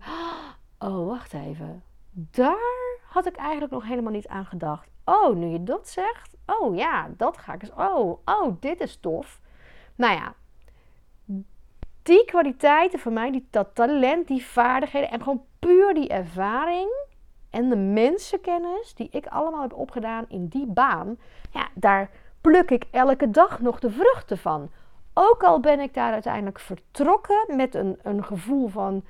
oh, 0.78 1.06
wacht 1.06 1.32
even 1.32 1.82
daar 2.14 2.98
had 3.08 3.26
ik 3.26 3.36
eigenlijk 3.36 3.72
nog 3.72 3.84
helemaal 3.84 4.12
niet 4.12 4.28
aan 4.28 4.46
gedacht. 4.46 4.88
Oh, 5.04 5.36
nu 5.36 5.46
je 5.46 5.62
dat 5.62 5.88
zegt. 5.88 6.36
Oh 6.46 6.76
ja, 6.76 7.10
dat 7.16 7.38
ga 7.38 7.52
ik 7.52 7.62
eens. 7.62 7.72
Oh, 7.72 8.18
oh, 8.24 8.56
dit 8.60 8.80
is 8.80 8.96
tof. 8.96 9.40
Nou 9.94 10.12
ja, 10.12 10.34
die 12.02 12.24
kwaliteiten 12.24 12.98
van 12.98 13.12
mij, 13.12 13.30
die, 13.30 13.46
dat 13.50 13.74
talent, 13.74 14.28
die 14.28 14.44
vaardigheden 14.44 15.10
en 15.10 15.22
gewoon 15.22 15.44
puur 15.58 15.94
die 15.94 16.08
ervaring 16.08 16.88
en 17.50 17.68
de 17.68 17.76
mensenkennis 17.76 18.94
die 18.94 19.08
ik 19.10 19.26
allemaal 19.26 19.62
heb 19.62 19.72
opgedaan 19.72 20.24
in 20.28 20.46
die 20.46 20.66
baan, 20.66 21.18
ja, 21.50 21.68
daar 21.74 22.10
pluk 22.40 22.70
ik 22.70 22.84
elke 22.90 23.30
dag 23.30 23.60
nog 23.60 23.78
de 23.80 23.90
vruchten 23.90 24.38
van. 24.38 24.70
Ook 25.14 25.42
al 25.42 25.60
ben 25.60 25.80
ik 25.80 25.94
daar 25.94 26.12
uiteindelijk 26.12 26.58
vertrokken 26.58 27.56
met 27.56 27.74
een, 27.74 27.98
een 28.02 28.24
gevoel 28.24 28.68
van 28.68 29.04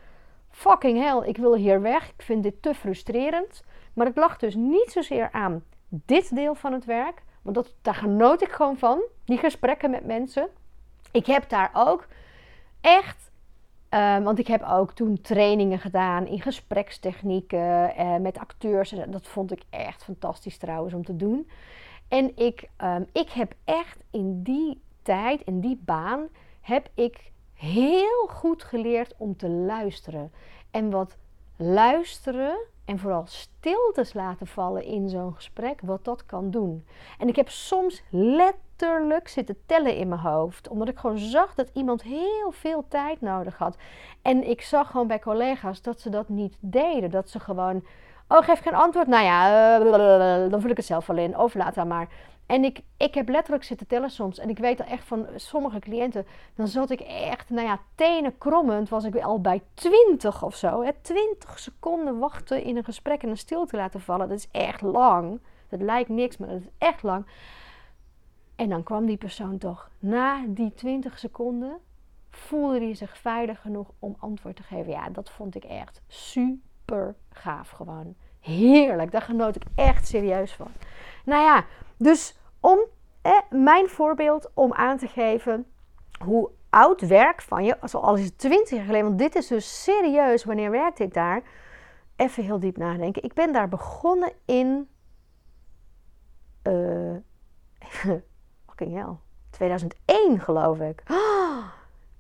fucking 0.55 0.99
hell, 1.03 1.29
ik 1.29 1.37
wil 1.37 1.55
hier 1.55 1.81
weg. 1.81 2.09
Ik 2.09 2.23
vind 2.23 2.43
dit 2.43 2.63
te 2.63 2.75
frustrerend. 2.75 3.65
Maar 3.93 4.07
het 4.07 4.17
lag 4.17 4.39
dus 4.39 4.55
niet 4.55 4.91
zozeer 4.91 5.29
aan 5.33 5.65
dit 5.89 6.35
deel 6.35 6.55
van 6.55 6.73
het 6.73 6.85
werk. 6.85 7.23
Want 7.43 7.57
dat, 7.57 7.75
daar 7.83 7.95
genoot 7.95 8.43
ik 8.43 8.51
gewoon 8.51 8.79
van. 8.79 9.03
Die 9.25 9.39
gesprekken 9.39 9.91
met 9.91 10.07
mensen. 10.07 10.49
Ik 11.11 11.27
heb 11.27 11.49
daar 11.49 11.71
ook 11.73 12.07
echt. 12.81 13.33
Uh, 13.91 14.19
want 14.19 14.39
ik 14.39 14.47
heb 14.47 14.63
ook 14.63 14.93
toen 14.93 15.21
trainingen 15.21 15.79
gedaan 15.79 16.27
in 16.27 16.41
gesprekstechnieken 16.41 17.93
uh, 17.99 18.17
met 18.17 18.39
acteurs. 18.39 18.95
Dat 19.09 19.27
vond 19.27 19.53
ik 19.53 19.63
echt 19.71 20.05
fantastisch 20.05 20.59
trouwens 20.59 20.95
om 20.95 21.05
te 21.05 21.17
doen. 21.17 21.49
En 22.09 22.37
ik, 22.37 22.69
um, 22.83 23.07
ik 23.13 23.31
heb 23.31 23.55
echt 23.65 23.99
in 24.11 24.43
die 24.43 24.83
tijd, 25.03 25.41
in 25.41 25.61
die 25.61 25.81
baan, 25.85 26.29
heb 26.61 26.89
ik 26.95 27.33
heel 27.65 28.29
goed 28.31 28.65
geleerd 28.65 29.15
om 29.17 29.37
te 29.37 29.49
luisteren. 29.49 30.33
En 30.71 30.91
wat 30.91 31.17
luisteren 31.57 32.57
en 32.85 32.99
vooral 32.99 33.25
stiltes 33.27 34.13
laten 34.13 34.47
vallen 34.47 34.85
in 34.85 35.09
zo'n 35.09 35.35
gesprek, 35.35 35.81
wat 35.83 36.05
dat 36.05 36.27
kan 36.27 36.51
doen. 36.51 36.87
En 37.19 37.29
ik 37.29 37.37
heb 37.37 37.49
soms 37.49 38.03
letterlijk 38.11 39.29
zitten 39.29 39.57
tellen 39.67 39.97
in 39.97 40.09
mijn 40.09 40.21
hoofd, 40.21 40.69
omdat 40.69 40.89
ik 40.89 40.99
gewoon 40.99 41.19
zag 41.19 41.55
dat 41.55 41.71
iemand 41.73 42.03
heel 42.03 42.51
veel 42.51 42.85
tijd 42.89 43.21
nodig 43.21 43.59
had. 43.59 43.77
En 44.23 44.49
ik 44.49 44.63
zag 44.63 44.91
gewoon 44.91 45.07
bij 45.07 45.19
collega's 45.19 45.83
dat 45.83 46.01
ze 46.01 46.11
dat 46.11 46.29
niet 46.29 46.57
deden, 46.61 47.11
dat 47.11 47.31
ze 47.31 47.41
gewoon, 47.41 47.85
oh 48.29 48.43
geef 48.43 48.61
geen 48.61 48.75
antwoord, 48.75 49.07
nou 49.07 49.25
ja, 49.25 49.79
uh, 49.79 50.51
dan 50.51 50.61
vul 50.61 50.71
ik 50.71 50.77
het 50.77 50.87
zelf 50.87 51.07
wel 51.07 51.19
in, 51.19 51.39
of 51.39 51.55
laat 51.55 51.75
dan 51.75 51.89
maar. 51.89 52.09
En 52.47 52.65
ik, 52.65 52.81
ik 52.97 53.15
heb 53.15 53.29
letterlijk 53.29 53.65
zitten 53.65 53.87
tellen 53.87 54.11
soms. 54.11 54.39
En 54.39 54.49
ik 54.49 54.59
weet 54.59 54.81
al 54.81 54.87
echt 54.87 55.05
van 55.05 55.27
sommige 55.37 55.79
cliënten. 55.79 56.27
Dan 56.55 56.69
zat 56.69 56.91
ik 56.91 57.01
echt, 57.01 57.51
nou 57.51 57.67
ja, 57.67 57.81
tenen 57.95 58.39
krommend. 58.39 58.89
Was 58.89 59.05
ik 59.05 59.17
al 59.17 59.41
bij 59.41 59.63
20 59.75 60.43
of 60.43 60.57
zo. 60.57 60.83
Hè? 60.83 60.91
20 61.01 61.59
seconden 61.59 62.19
wachten 62.19 62.63
in 62.63 62.77
een 62.77 62.85
gesprek 62.85 63.23
en 63.23 63.29
een 63.29 63.37
stilte 63.37 63.77
laten 63.77 64.01
vallen. 64.01 64.29
Dat 64.29 64.39
is 64.39 64.49
echt 64.51 64.81
lang. 64.81 65.41
Dat 65.69 65.81
lijkt 65.81 66.09
niks, 66.09 66.37
maar 66.37 66.49
dat 66.49 66.61
is 66.61 66.69
echt 66.79 67.03
lang. 67.03 67.27
En 68.57 68.69
dan 68.69 68.83
kwam 68.83 69.07
die 69.07 69.17
persoon 69.17 69.59
toch. 69.59 69.91
Na 69.99 70.45
die 70.47 70.75
20 70.75 71.19
seconden 71.19 71.79
voelde 72.31 72.79
hij 72.79 72.95
zich 72.95 73.19
veilig 73.19 73.61
genoeg 73.61 73.89
om 73.99 74.17
antwoord 74.19 74.57
te 74.57 74.63
geven. 74.63 74.93
Ja, 74.93 75.09
dat 75.09 75.31
vond 75.31 75.55
ik 75.55 75.65
echt 75.65 76.03
super 76.07 77.15
gaaf 77.31 77.71
gewoon. 77.71 78.15
Heerlijk. 78.41 79.13
Daar 79.13 79.23
genoot 79.23 79.57
ik 79.57 79.63
echt 79.75 80.07
serieus 80.07 80.53
van. 80.53 80.69
Nou 81.25 81.43
ja, 81.43 81.65
dus 81.97 82.39
om 82.61 82.79
eh, 83.23 83.39
mijn 83.51 83.89
voorbeeld 83.89 84.51
om 84.55 84.73
aan 84.73 84.99
te 84.99 85.09
geven 85.09 85.67
hoe 86.25 86.51
oud 86.71 87.01
werk 87.01 87.43
van 87.43 87.65
je, 87.65 87.77
zoals 87.83 88.21
is 88.21 88.25
het 88.25 88.39
20 88.39 88.71
jaar 88.71 88.85
geleden, 88.85 89.07
want 89.07 89.19
dit 89.19 89.35
is 89.35 89.47
dus 89.47 89.83
serieus, 89.83 90.45
wanneer 90.45 90.71
werkte 90.71 91.03
ik 91.03 91.15
daar? 91.15 91.43
Even 92.17 92.45
heel 92.45 92.59
diep 92.59 92.77
nadenken. 92.77 93.23
Ik 93.23 93.33
ben 93.33 93.53
daar 93.53 93.69
begonnen 93.69 94.33
in. 94.45 94.89
Uh, 96.69 97.17
fucking 98.67 98.95
hell. 98.95 99.17
2001 99.51 100.41
geloof 100.41 100.81
ik. 100.81 101.03
Oh, 101.11 101.67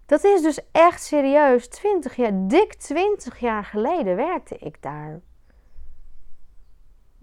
dat 0.07 0.25
is 0.25 0.43
dus 0.43 0.71
echt 0.73 1.03
serieus. 1.03 1.69
20 1.69 2.17
jaar, 2.17 2.31
dik 2.35 2.75
20 2.75 3.39
jaar 3.39 3.65
geleden 3.65 4.17
werkte 4.17 4.59
ik 4.59 4.83
daar. 4.83 5.21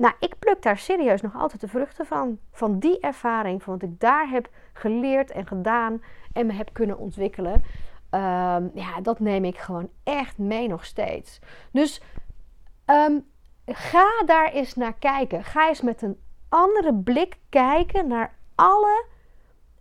Nou, 0.01 0.13
ik 0.19 0.39
pluk 0.39 0.61
daar 0.61 0.77
serieus 0.77 1.21
nog 1.21 1.35
altijd 1.35 1.61
de 1.61 1.67
vruchten 1.67 2.05
van. 2.05 2.39
Van 2.51 2.79
die 2.79 2.99
ervaring, 2.99 3.63
van 3.63 3.73
wat 3.73 3.89
ik 3.89 3.99
daar 3.99 4.29
heb 4.29 4.49
geleerd 4.73 5.31
en 5.31 5.47
gedaan 5.47 6.03
en 6.33 6.45
me 6.45 6.53
heb 6.53 6.69
kunnen 6.73 6.97
ontwikkelen. 6.97 7.53
Um, 7.53 8.71
ja, 8.73 9.01
dat 9.01 9.19
neem 9.19 9.45
ik 9.45 9.57
gewoon 9.57 9.89
echt 10.03 10.37
mee 10.37 10.67
nog 10.67 10.85
steeds. 10.85 11.39
Dus 11.71 12.01
um, 12.85 13.25
ga 13.65 14.23
daar 14.25 14.51
eens 14.51 14.75
naar 14.75 14.93
kijken. 14.93 15.43
Ga 15.43 15.67
eens 15.67 15.81
met 15.81 16.01
een 16.01 16.19
andere 16.49 16.93
blik 16.93 17.37
kijken 17.49 18.07
naar 18.07 18.35
alle, 18.55 19.05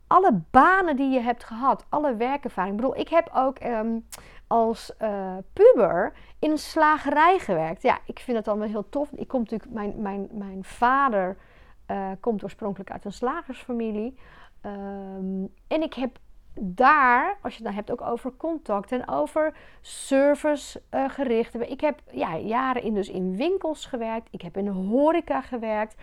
alle 0.07 0.41
banen 0.51 0.97
die 0.97 1.11
je 1.11 1.21
hebt 1.21 1.45
gehad. 1.45 1.87
Alle 1.89 2.17
werkervaring. 2.17 2.75
Ik 2.75 2.81
bedoel, 2.81 2.99
ik 2.99 3.09
heb 3.09 3.31
ook 3.35 3.65
um, 3.65 4.07
als 4.51 4.93
uh, 5.03 5.37
puber 5.53 6.13
in 6.39 6.51
een 6.51 6.59
slagerij 6.59 7.39
gewerkt. 7.39 7.83
Ja, 7.83 7.99
ik 8.07 8.19
vind 8.19 8.45
dan 8.45 8.59
wel 8.59 8.69
heel 8.69 8.89
tof. 8.89 9.11
Ik 9.13 9.29
kom 9.29 9.41
natuurlijk, 9.41 9.71
mijn, 9.71 9.95
mijn, 9.97 10.29
mijn 10.33 10.65
vader 10.65 11.37
uh, 11.91 12.11
komt 12.21 12.43
oorspronkelijk 12.43 12.91
uit 12.91 13.05
een 13.05 13.13
slagersfamilie. 13.13 14.19
Um, 14.67 15.55
en 15.69 15.83
ik 15.83 15.95
heb 15.95 16.19
daar, 16.61 17.39
als 17.43 17.53
je 17.53 17.59
het 17.59 17.67
dan 17.67 17.75
hebt 17.75 17.91
ook 17.91 18.11
over 18.11 18.37
contact 18.37 18.93
en 18.93 19.09
over 19.09 19.55
servicegericht. 19.81 21.57
Uh, 21.57 21.71
ik 21.71 21.81
heb 21.81 22.01
ja, 22.11 22.37
jaren 22.37 22.83
in, 22.83 22.95
dus 22.95 23.09
in 23.09 23.37
winkels 23.37 23.87
gewerkt. 23.87 24.29
Ik 24.31 24.43
heb 24.43 24.57
in 24.57 24.65
de 24.65 24.71
horeca 24.71 25.41
gewerkt. 25.41 25.95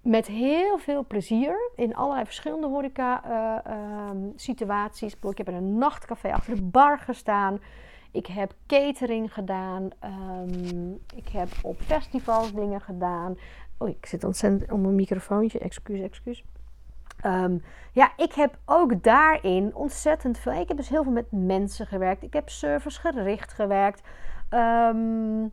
Met 0.00 0.26
heel 0.26 0.78
veel 0.78 1.06
plezier 1.06 1.70
in 1.76 1.94
allerlei 1.94 2.24
verschillende 2.24 2.66
horeca 2.66 3.22
um, 4.10 4.32
situaties. 4.36 5.16
Ik 5.20 5.38
heb 5.38 5.48
in 5.48 5.54
een 5.54 5.78
nachtcafé 5.78 6.32
achter 6.32 6.54
de 6.54 6.62
bar 6.62 6.98
gestaan. 6.98 7.60
Ik 8.12 8.26
heb 8.26 8.54
catering 8.66 9.34
gedaan. 9.34 9.90
Um, 10.04 10.98
ik 11.14 11.28
heb 11.28 11.48
op 11.62 11.80
festivals 11.80 12.52
dingen 12.52 12.80
gedaan. 12.80 13.38
Oh, 13.78 13.88
ik 13.88 14.06
zit 14.06 14.24
ontzettend 14.24 14.72
om 14.72 14.84
een 14.84 14.94
microfoontje. 14.94 15.58
Excuus, 15.58 16.00
excuus. 16.00 16.44
Um, 17.26 17.62
ja, 17.92 18.12
ik 18.16 18.32
heb 18.32 18.58
ook 18.64 19.02
daarin 19.02 19.74
ontzettend 19.74 20.38
veel. 20.38 20.52
Ik 20.52 20.68
heb 20.68 20.76
dus 20.76 20.88
heel 20.88 21.02
veel 21.02 21.12
met 21.12 21.30
mensen 21.30 21.86
gewerkt. 21.86 22.22
Ik 22.22 22.32
heb 22.32 22.48
servicegericht 22.48 23.52
gewerkt. 23.52 24.02
Um, 24.50 25.52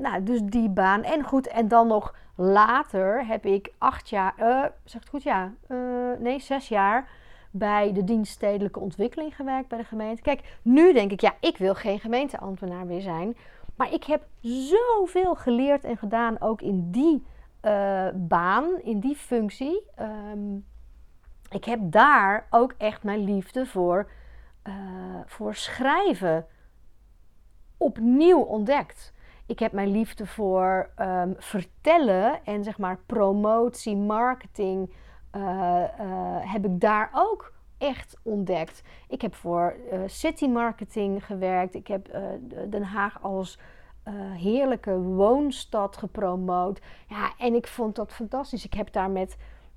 nou, 0.00 0.22
dus 0.22 0.40
die 0.42 0.68
baan. 0.68 1.02
En 1.02 1.24
goed, 1.24 1.46
en 1.46 1.68
dan 1.68 1.86
nog 1.86 2.14
later 2.34 3.26
heb 3.26 3.44
ik 3.44 3.72
acht 3.78 4.08
jaar, 4.08 4.34
uh, 4.38 4.64
zeg 4.84 5.00
het 5.00 5.08
goed, 5.08 5.22
ja, 5.22 5.52
uh, 5.68 6.18
nee, 6.18 6.40
zes 6.40 6.68
jaar 6.68 7.08
bij 7.50 7.92
de 7.92 8.04
dienst 8.04 8.32
stedelijke 8.32 8.80
ontwikkeling 8.80 9.36
gewerkt 9.36 9.68
bij 9.68 9.78
de 9.78 9.84
gemeente. 9.84 10.22
Kijk, 10.22 10.58
nu 10.62 10.92
denk 10.92 11.12
ik, 11.12 11.20
ja, 11.20 11.34
ik 11.40 11.56
wil 11.56 11.74
geen 11.74 12.00
gemeenteambtenaar 12.00 12.86
meer 12.86 13.00
zijn. 13.00 13.36
Maar 13.76 13.92
ik 13.92 14.04
heb 14.04 14.26
zoveel 14.40 15.34
geleerd 15.34 15.84
en 15.84 15.96
gedaan, 15.96 16.40
ook 16.40 16.62
in 16.62 16.90
die 16.90 17.26
uh, 17.62 18.08
baan, 18.14 18.80
in 18.82 19.00
die 19.00 19.16
functie. 19.16 19.82
Um, 20.00 20.66
ik 21.50 21.64
heb 21.64 21.80
daar 21.82 22.46
ook 22.50 22.74
echt 22.78 23.02
mijn 23.02 23.24
liefde 23.24 23.66
voor, 23.66 24.10
uh, 24.68 24.74
voor 25.26 25.54
schrijven 25.54 26.46
opnieuw 27.76 28.40
ontdekt. 28.40 29.12
Ik 29.46 29.58
heb 29.58 29.72
mijn 29.72 29.90
liefde 29.90 30.26
voor 30.26 30.90
um, 30.98 31.34
vertellen 31.38 32.44
en 32.44 32.64
zeg 32.64 32.78
maar 32.78 32.98
promotie, 33.06 33.96
marketing, 33.96 34.92
heb 36.40 36.64
ik 36.64 36.80
daar 36.80 37.10
ook 37.12 37.52
echt 37.78 38.16
ontdekt. 38.22 38.82
Ik 39.08 39.22
heb 39.22 39.34
voor 39.34 39.74
city 40.06 40.46
marketing 40.46 41.26
gewerkt. 41.26 41.74
Ik 41.74 41.86
heb 41.86 42.18
Den 42.68 42.82
Haag 42.82 43.22
als 43.22 43.58
heerlijke 44.36 44.98
woonstad 44.98 45.96
gepromoot. 45.96 46.80
Ja, 47.08 47.32
en 47.38 47.54
ik 47.54 47.66
vond 47.66 47.96
dat 47.96 48.12
fantastisch. 48.12 48.64
Ik 48.64 48.74
heb 48.74 48.92
daar 48.92 49.10
met. 49.10 49.36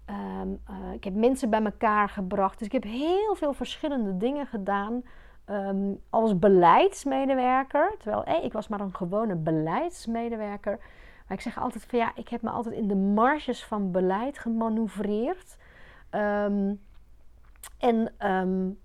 Uh, 0.10 0.94
ik 0.94 1.04
heb 1.04 1.14
mensen 1.14 1.50
bij 1.50 1.64
elkaar 1.64 2.10
gebracht. 2.10 2.58
Dus 2.58 2.68
ik 2.68 2.74
heb 2.74 2.84
heel 2.84 3.36
veel 3.36 3.54
verschillende 3.54 4.18
dingen 4.18 4.46
gedaan. 4.46 5.04
Um, 5.50 6.00
als 6.10 6.40
beleidsmedewerker. 6.40 7.96
Terwijl 8.00 8.44
ik 8.44 8.54
was 8.54 8.68
maar 8.68 8.80
een 8.80 8.96
gewone 8.96 9.36
beleidsmedewerker. 9.36 10.80
Maar 11.28 11.38
ik 11.38 11.44
zeg 11.44 11.60
altijd 11.60 11.86
van 11.86 12.00
ja, 12.00 12.12
ik 12.16 12.30
heb 12.30 12.42
me 12.42 12.50
altijd 12.50 12.76
in 12.76 12.88
de 12.88 12.96
marges 12.96 13.64
van 13.64 13.92
beleid 13.92 14.40
gemanoeuvreerd. 14.40 15.58
Um, 16.12 16.82
en 17.78 18.12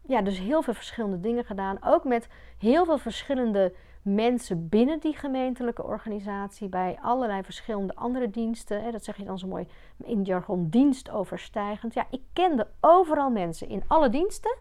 ja, 0.06 0.22
dus 0.22 0.38
heel 0.38 0.62
veel 0.62 0.74
verschillende 0.74 1.20
dingen 1.20 1.44
gedaan. 1.44 1.78
Ook 1.84 2.04
met 2.04 2.28
heel 2.58 2.84
veel 2.84 2.98
verschillende 2.98 3.72
mensen 4.02 4.68
binnen 4.68 5.00
die 5.00 5.16
gemeentelijke 5.16 5.84
organisatie 5.84 6.68
bij 6.68 6.98
allerlei 7.02 7.42
verschillende 7.42 7.94
andere 7.94 8.30
diensten. 8.30 8.82
Hè, 8.82 8.90
dat 8.90 9.04
zeg 9.04 9.16
je 9.16 9.24
dan 9.24 9.38
zo 9.38 9.46
mooi 9.46 9.66
in 10.04 10.22
jargon 10.22 10.68
dienstoverstijgend. 10.68 11.94
Ja, 11.94 12.06
ik 12.10 12.22
kende 12.32 12.66
overal 12.80 13.30
mensen 13.30 13.68
in 13.68 13.82
alle 13.86 14.08
diensten 14.08 14.56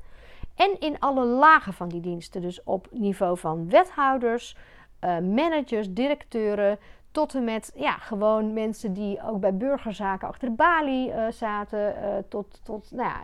en 0.55 0.79
in 0.79 0.99
alle 0.99 1.25
lagen 1.25 1.73
van 1.73 1.89
die 1.89 2.01
diensten. 2.01 2.41
Dus 2.41 2.63
op 2.63 2.87
niveau 2.91 3.37
van 3.37 3.69
wethouders, 3.69 4.57
uh, 5.01 5.19
managers, 5.19 5.93
directeuren, 5.93 6.79
tot 7.17 7.35
en 7.35 7.43
met 7.43 7.71
ja, 7.75 7.91
gewoon 7.91 8.53
mensen 8.53 8.93
die 8.93 9.23
ook 9.23 9.39
bij 9.39 9.57
burgerzaken 9.57 10.27
achter 10.27 10.47
de 10.47 10.55
balie 10.55 11.09
uh, 11.09 11.27
zaten, 11.29 11.95
uh, 12.03 12.17
tot, 12.29 12.59
tot 12.63 12.91
nou 12.91 13.09
ja, 13.09 13.21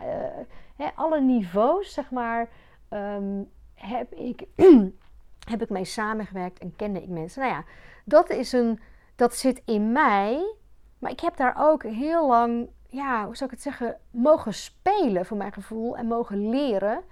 hè, 0.76 0.88
alle 0.94 1.20
niveaus, 1.20 1.92
zeg 1.92 2.10
maar, 2.10 2.48
um, 2.90 3.50
heb 3.74 4.12
ik 4.12 4.44
heb 5.50 5.62
ik 5.62 5.70
mee 5.70 5.84
samengewerkt 5.84 6.58
en 6.58 6.76
kende 6.76 7.02
ik 7.02 7.08
mensen. 7.08 7.42
Nou 7.42 7.54
ja, 7.54 7.64
dat, 8.04 8.30
is 8.30 8.52
een, 8.52 8.80
dat 9.16 9.34
zit 9.34 9.62
in 9.64 9.92
mij. 9.92 10.54
Maar 10.98 11.10
ik 11.10 11.20
heb 11.20 11.36
daar 11.36 11.54
ook 11.58 11.82
heel 11.82 12.26
lang, 12.26 12.68
ja, 12.88 13.24
hoe 13.24 13.36
zou 13.36 13.50
ik 13.50 13.56
het 13.56 13.64
zeggen, 13.64 13.96
mogen 14.10 14.54
spelen 14.54 15.26
voor 15.26 15.36
mijn 15.36 15.52
gevoel 15.52 15.96
en 15.96 16.06
mogen 16.06 16.48
leren. 16.48 17.02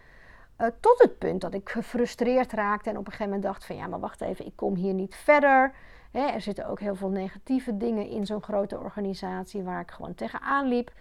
Tot 0.80 0.98
het 0.98 1.18
punt 1.18 1.40
dat 1.40 1.54
ik 1.54 1.68
gefrustreerd 1.68 2.52
raakte 2.52 2.90
en 2.90 2.96
op 2.96 3.06
een 3.06 3.12
gegeven 3.12 3.32
moment 3.32 3.42
dacht 3.42 3.66
van 3.66 3.76
ja, 3.76 3.86
maar 3.86 4.00
wacht 4.00 4.20
even, 4.20 4.46
ik 4.46 4.56
kom 4.56 4.74
hier 4.74 4.94
niet 4.94 5.14
verder. 5.14 5.74
Hè, 6.12 6.26
er 6.26 6.40
zitten 6.40 6.68
ook 6.68 6.80
heel 6.80 6.94
veel 6.94 7.08
negatieve 7.08 7.76
dingen 7.76 8.08
in 8.08 8.26
zo'n 8.26 8.42
grote 8.42 8.78
organisatie 8.78 9.62
waar 9.62 9.80
ik 9.80 9.90
gewoon 9.90 10.14
tegenaan 10.14 10.68
liep. 10.68 10.92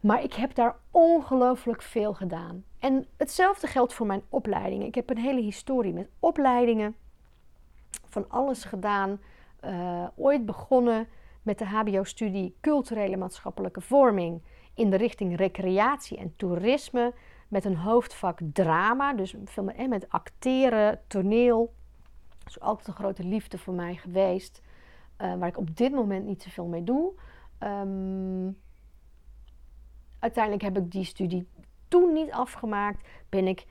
Maar 0.00 0.22
ik 0.22 0.34
heb 0.34 0.54
daar 0.54 0.76
ongelooflijk 0.90 1.82
veel 1.82 2.14
gedaan. 2.14 2.64
En 2.78 3.06
hetzelfde 3.16 3.66
geldt 3.66 3.94
voor 3.94 4.06
mijn 4.06 4.22
opleidingen. 4.28 4.86
Ik 4.86 4.94
heb 4.94 5.10
een 5.10 5.18
hele 5.18 5.40
historie 5.40 5.92
met 5.92 6.08
opleidingen. 6.18 6.96
Van 8.08 8.28
alles 8.28 8.64
gedaan. 8.64 9.20
Uh, 9.64 10.06
ooit 10.16 10.46
begonnen 10.46 11.08
met 11.42 11.58
de 11.58 11.64
HBO-studie 11.64 12.56
Culturele 12.60 13.16
Maatschappelijke 13.16 13.80
Vorming 13.80 14.42
in 14.74 14.90
de 14.90 14.96
richting 14.96 15.36
recreatie 15.36 16.18
en 16.18 16.36
toerisme. 16.36 17.12
Met 17.48 17.64
een 17.64 17.76
hoofdvak 17.76 18.38
drama, 18.52 19.14
dus 19.14 19.34
veel 19.44 19.64
met, 19.64 19.88
met 19.88 20.08
acteren, 20.08 21.00
toneel. 21.06 21.74
Is 22.50 22.60
altijd 22.60 22.88
een 22.88 22.94
grote 22.94 23.24
liefde 23.24 23.58
voor 23.58 23.74
mij 23.74 23.94
geweest. 23.94 24.62
Uh, 25.18 25.34
waar 25.34 25.48
ik 25.48 25.58
op 25.58 25.76
dit 25.76 25.92
moment 25.92 26.24
niet 26.24 26.42
zoveel 26.42 26.66
mee 26.66 26.84
doe. 26.84 27.12
Um, 27.58 28.58
uiteindelijk 30.18 30.62
heb 30.62 30.76
ik 30.76 30.90
die 30.90 31.04
studie 31.04 31.48
toen 31.88 32.12
niet 32.12 32.30
afgemaakt. 32.30 33.08
Ben 33.28 33.46
ik, 33.46 33.66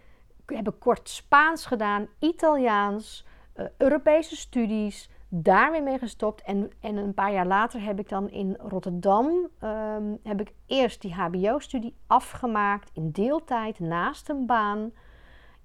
heb 0.46 0.68
ik 0.68 0.80
kort 0.80 1.10
Spaans 1.10 1.66
gedaan, 1.66 2.08
Italiaans, 2.20 3.26
uh, 3.56 3.66
Europese 3.78 4.36
studies. 4.36 5.10
Daar 5.28 5.72
weer 5.72 5.84
mee 5.84 5.98
gestopt. 5.98 6.42
En, 6.42 6.72
en 6.80 6.98
een 6.98 7.14
paar 7.14 7.32
jaar 7.32 7.48
later 7.48 7.82
heb 7.82 8.00
ik 8.00 8.10
dan 8.10 8.30
in 8.30 8.56
Rotterdam 8.60 9.50
um, 9.64 10.20
heb 10.24 10.42
ik 10.42 10.54
eerst 10.66 11.02
die 11.02 11.14
HBO-studie 11.14 11.96
afgemaakt 12.08 12.90
in 12.94 13.12
deeltijd 13.12 13.80
naast 13.80 14.30
een 14.30 14.46
baan. 14.46 14.92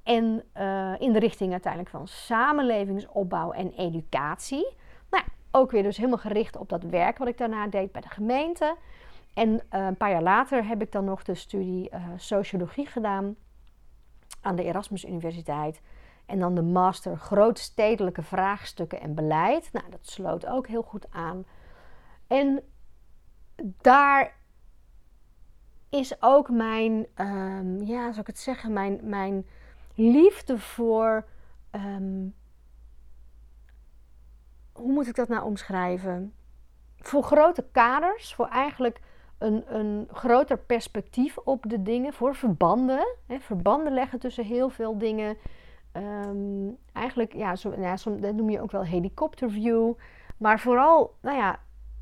En 0.04 0.44
uh, 0.56 0.94
in 0.98 1.12
de 1.12 1.18
richting 1.18 1.52
uiteindelijk 1.52 1.92
van 1.92 2.08
samenlevingsopbouw 2.08 3.52
en 3.52 3.72
educatie. 3.72 4.76
Nou, 5.10 5.24
ook 5.50 5.70
weer 5.70 5.82
dus 5.82 5.96
helemaal 5.96 6.18
gericht 6.18 6.56
op 6.56 6.68
dat 6.68 6.82
werk 6.82 7.18
wat 7.18 7.28
ik 7.28 7.38
daarna 7.38 7.66
deed 7.66 7.92
bij 7.92 8.00
de 8.00 8.08
gemeente. 8.08 8.76
En 9.34 9.48
uh, 9.50 9.60
een 9.86 9.96
paar 9.96 10.10
jaar 10.10 10.22
later 10.22 10.66
heb 10.66 10.82
ik 10.82 10.92
dan 10.92 11.04
nog 11.04 11.22
de 11.22 11.34
studie 11.34 11.90
uh, 11.90 12.06
sociologie 12.16 12.86
gedaan 12.86 13.36
aan 14.40 14.56
de 14.56 14.64
Erasmus 14.64 15.04
Universiteit. 15.04 15.80
En 16.26 16.38
dan 16.38 16.54
de 16.54 16.62
master 16.62 17.16
grootstedelijke 17.16 18.22
vraagstukken 18.22 19.00
en 19.00 19.14
beleid. 19.14 19.72
Nou, 19.72 19.90
dat 19.90 20.06
sloot 20.08 20.46
ook 20.46 20.66
heel 20.66 20.82
goed 20.82 21.06
aan. 21.10 21.44
En 22.26 22.62
daar 23.80 24.36
is 25.90 26.22
ook 26.22 26.50
mijn, 26.50 27.06
um, 27.16 27.82
ja, 27.82 28.08
zou 28.08 28.20
ik 28.20 28.26
het 28.26 28.38
zeggen, 28.38 28.72
mijn, 28.72 29.00
mijn 29.02 29.46
liefde 29.94 30.58
voor. 30.58 31.26
Um, 31.70 32.34
hoe 34.72 34.92
moet 34.92 35.06
ik 35.06 35.14
dat 35.14 35.28
nou 35.28 35.44
omschrijven? 35.44 36.34
Voor 36.98 37.22
grote 37.22 37.64
kaders, 37.72 38.34
voor 38.34 38.48
eigenlijk 38.48 39.00
een, 39.38 39.76
een 39.76 40.08
groter 40.12 40.58
perspectief 40.58 41.38
op 41.38 41.64
de 41.68 41.82
dingen, 41.82 42.12
voor 42.12 42.34
verbanden. 42.34 43.16
Hè, 43.26 43.40
verbanden 43.40 43.92
leggen 43.92 44.18
tussen 44.18 44.44
heel 44.44 44.68
veel 44.68 44.98
dingen. 44.98 45.36
Um, 45.92 46.76
eigenlijk, 46.92 47.32
ja, 47.32 47.56
zo, 47.56 47.74
nou, 47.76 47.96
zo, 47.96 48.18
dat 48.18 48.34
noem 48.34 48.50
je 48.50 48.60
ook 48.60 48.70
wel 48.70 48.84
helikopterview. 48.84 49.92
Maar 50.36 50.60
vooral, 50.60 51.14
nou 51.20 51.36
ja, 51.36 51.58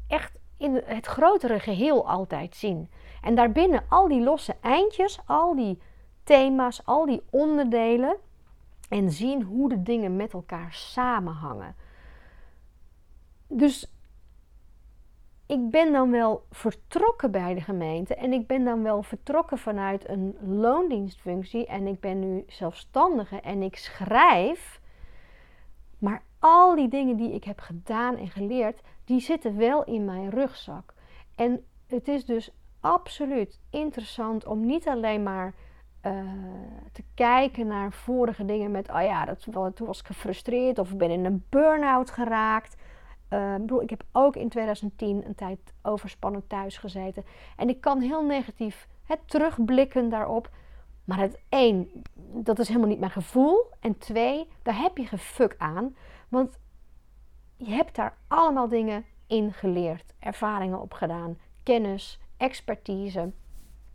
echt 0.06 0.38
in 0.56 0.82
het 0.84 1.06
grotere 1.06 1.58
geheel 1.58 2.08
altijd 2.08 2.56
zien. 2.56 2.90
En 3.22 3.34
daarbinnen 3.34 3.84
al 3.88 4.08
die 4.08 4.22
losse 4.22 4.56
eindjes, 4.60 5.20
al 5.26 5.56
die 5.56 5.80
thema's, 6.24 6.86
al 6.86 7.06
die 7.06 7.22
onderdelen. 7.30 8.16
En 8.88 9.10
zien 9.10 9.42
hoe 9.42 9.68
de 9.68 9.82
dingen 9.82 10.16
met 10.16 10.32
elkaar 10.32 10.72
samenhangen. 10.72 11.74
Dus 13.46 13.92
ik 15.46 15.70
ben 15.70 15.92
dan 15.92 16.10
wel 16.10 16.46
vertrokken 16.50 17.30
bij 17.30 17.54
de 17.54 17.60
gemeente 17.60 18.14
en 18.14 18.32
ik 18.32 18.46
ben 18.46 18.64
dan 18.64 18.82
wel 18.82 19.02
vertrokken 19.02 19.58
vanuit 19.58 20.08
een 20.08 20.36
loondienstfunctie 20.40 21.66
en 21.66 21.86
ik 21.86 22.00
ben 22.00 22.18
nu 22.18 22.44
zelfstandige 22.46 23.40
en 23.40 23.62
ik 23.62 23.76
schrijf. 23.76 24.80
Maar 25.98 26.22
al 26.38 26.74
die 26.74 26.88
dingen 26.88 27.16
die 27.16 27.32
ik 27.32 27.44
heb 27.44 27.60
gedaan 27.60 28.16
en 28.16 28.28
geleerd, 28.28 28.80
die 29.04 29.20
zitten 29.20 29.56
wel 29.56 29.84
in 29.84 30.04
mijn 30.04 30.30
rugzak. 30.30 30.94
En 31.34 31.64
het 31.86 32.08
is 32.08 32.24
dus 32.24 32.50
absoluut 32.80 33.60
interessant 33.70 34.46
om 34.46 34.66
niet 34.66 34.88
alleen 34.88 35.22
maar 35.22 35.54
uh, 36.06 36.12
te 36.92 37.02
kijken 37.14 37.66
naar 37.66 37.92
vorige 37.92 38.44
dingen 38.44 38.70
met, 38.70 38.90
oh 38.90 39.02
ja, 39.02 39.24
dat, 39.24 39.40
toen 39.74 39.86
was 39.86 40.00
ik 40.00 40.06
gefrustreerd 40.06 40.78
of 40.78 40.96
ben 40.96 41.10
in 41.10 41.24
een 41.24 41.44
burn-out 41.48 42.10
geraakt. 42.10 42.76
Uh, 43.30 43.54
ik 43.80 43.90
heb 43.90 44.02
ook 44.12 44.36
in 44.36 44.48
2010 44.48 45.26
een 45.26 45.34
tijd 45.34 45.58
overspannen 45.82 46.46
thuis 46.46 46.78
gezeten. 46.78 47.24
En 47.56 47.68
ik 47.68 47.80
kan 47.80 48.00
heel 48.00 48.24
negatief 48.24 48.88
terugblikken 49.26 50.08
daarop. 50.08 50.50
Maar 51.04 51.18
het 51.18 51.40
één, 51.48 51.88
dat 52.32 52.58
is 52.58 52.68
helemaal 52.68 52.88
niet 52.88 52.98
mijn 52.98 53.10
gevoel. 53.10 53.70
En 53.80 53.98
twee, 53.98 54.48
daar 54.62 54.78
heb 54.78 54.96
je 54.96 55.06
gefuk 55.06 55.54
aan. 55.58 55.96
Want 56.28 56.58
je 57.56 57.70
hebt 57.70 57.96
daar 57.96 58.16
allemaal 58.28 58.68
dingen 58.68 59.04
in 59.26 59.52
geleerd, 59.52 60.14
ervaringen 60.18 60.80
opgedaan, 60.80 61.38
kennis, 61.62 62.20
expertise. 62.36 63.32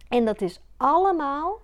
En 0.08 0.26
dat 0.26 0.42
is 0.42 0.62
allemaal, 0.78 1.60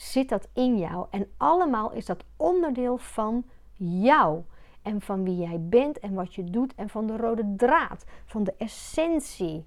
zit 0.00 0.28
dat 0.28 0.48
in 0.52 0.78
jou. 0.78 1.06
En 1.10 1.30
allemaal 1.36 1.92
is 1.92 2.06
dat 2.06 2.24
onderdeel 2.36 2.98
van 2.98 3.44
jou. 3.74 4.42
En 4.82 5.00
van 5.00 5.24
wie 5.24 5.36
jij 5.36 5.60
bent 5.60 5.98
en 5.98 6.14
wat 6.14 6.34
je 6.34 6.44
doet. 6.44 6.74
En 6.74 6.88
van 6.88 7.06
de 7.06 7.16
rode 7.16 7.54
draad. 7.56 8.04
Van 8.24 8.44
de 8.44 8.54
essentie 8.58 9.64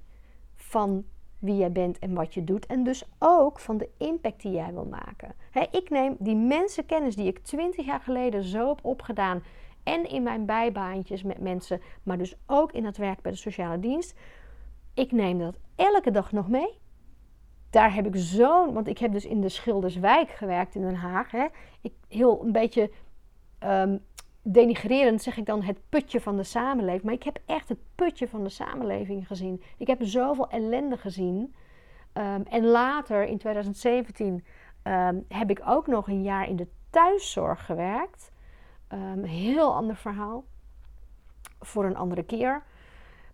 van 0.55 1.05
wie 1.39 1.55
jij 1.55 1.71
bent 1.71 1.99
en 1.99 2.13
wat 2.13 2.33
je 2.33 2.43
doet. 2.43 2.65
En 2.65 2.83
dus 2.83 3.03
ook 3.19 3.59
van 3.59 3.77
de 3.77 3.89
impact 3.97 4.41
die 4.41 4.51
jij 4.51 4.73
wil 4.73 4.85
maken. 4.85 5.33
ik 5.71 5.89
neem 5.89 6.15
die 6.19 6.35
mensenkennis 6.35 7.15
die 7.15 7.27
ik 7.27 7.39
twintig 7.39 7.85
jaar 7.85 8.01
geleden 8.01 8.43
zo 8.43 8.67
heb 8.67 8.79
opgedaan. 8.81 9.43
En 9.83 10.09
in 10.09 10.23
mijn 10.23 10.45
bijbaantjes 10.45 11.23
met 11.23 11.39
mensen. 11.39 11.81
Maar 12.03 12.17
dus 12.17 12.35
ook 12.45 12.71
in 12.71 12.85
het 12.85 12.97
werk 12.97 13.21
bij 13.21 13.31
de 13.31 13.37
sociale 13.37 13.79
dienst. 13.79 14.15
Ik 14.93 15.11
neem 15.11 15.39
dat 15.39 15.57
elke 15.75 16.11
dag 16.11 16.31
nog 16.31 16.49
mee. 16.49 16.79
Daar 17.71 17.93
heb 17.93 18.05
ik 18.05 18.15
zo'n. 18.15 18.73
Want 18.73 18.87
ik 18.87 18.97
heb 18.97 19.11
dus 19.11 19.25
in 19.25 19.41
de 19.41 19.49
Schilderswijk 19.49 20.29
gewerkt 20.29 20.75
in 20.75 20.81
Den 20.81 20.95
Haag. 20.95 21.31
Hè. 21.31 21.45
Ik 21.81 21.93
heel 22.07 22.43
een 22.43 22.51
beetje. 22.51 22.91
Um, 23.63 24.03
denigrerend 24.43 25.21
zeg 25.21 25.37
ik 25.37 25.45
dan 25.45 25.61
het 25.61 25.77
putje 25.89 26.21
van 26.21 26.37
de 26.37 26.43
samenleving. 26.43 27.03
Maar 27.03 27.13
ik 27.13 27.23
heb 27.23 27.39
echt 27.45 27.69
het 27.69 27.79
putje 27.95 28.27
van 28.27 28.43
de 28.43 28.49
samenleving 28.49 29.27
gezien. 29.27 29.63
Ik 29.77 29.87
heb 29.87 29.97
zoveel 30.01 30.49
ellende 30.49 30.97
gezien. 30.97 31.53
Ehm, 32.13 32.41
en 32.41 32.65
later, 32.65 33.23
in 33.23 33.37
2017, 33.37 34.45
ehm, 34.83 35.19
heb 35.27 35.49
ik 35.49 35.61
ook 35.65 35.87
nog 35.87 36.07
een 36.07 36.23
jaar 36.23 36.47
in 36.47 36.55
de 36.55 36.67
thuiszorg 36.89 37.65
gewerkt. 37.65 38.31
Heel 39.21 39.73
ander 39.73 39.95
verhaal. 39.95 40.43
Voor 41.59 41.85
een 41.85 41.95
andere 41.95 42.23
keer. 42.23 42.63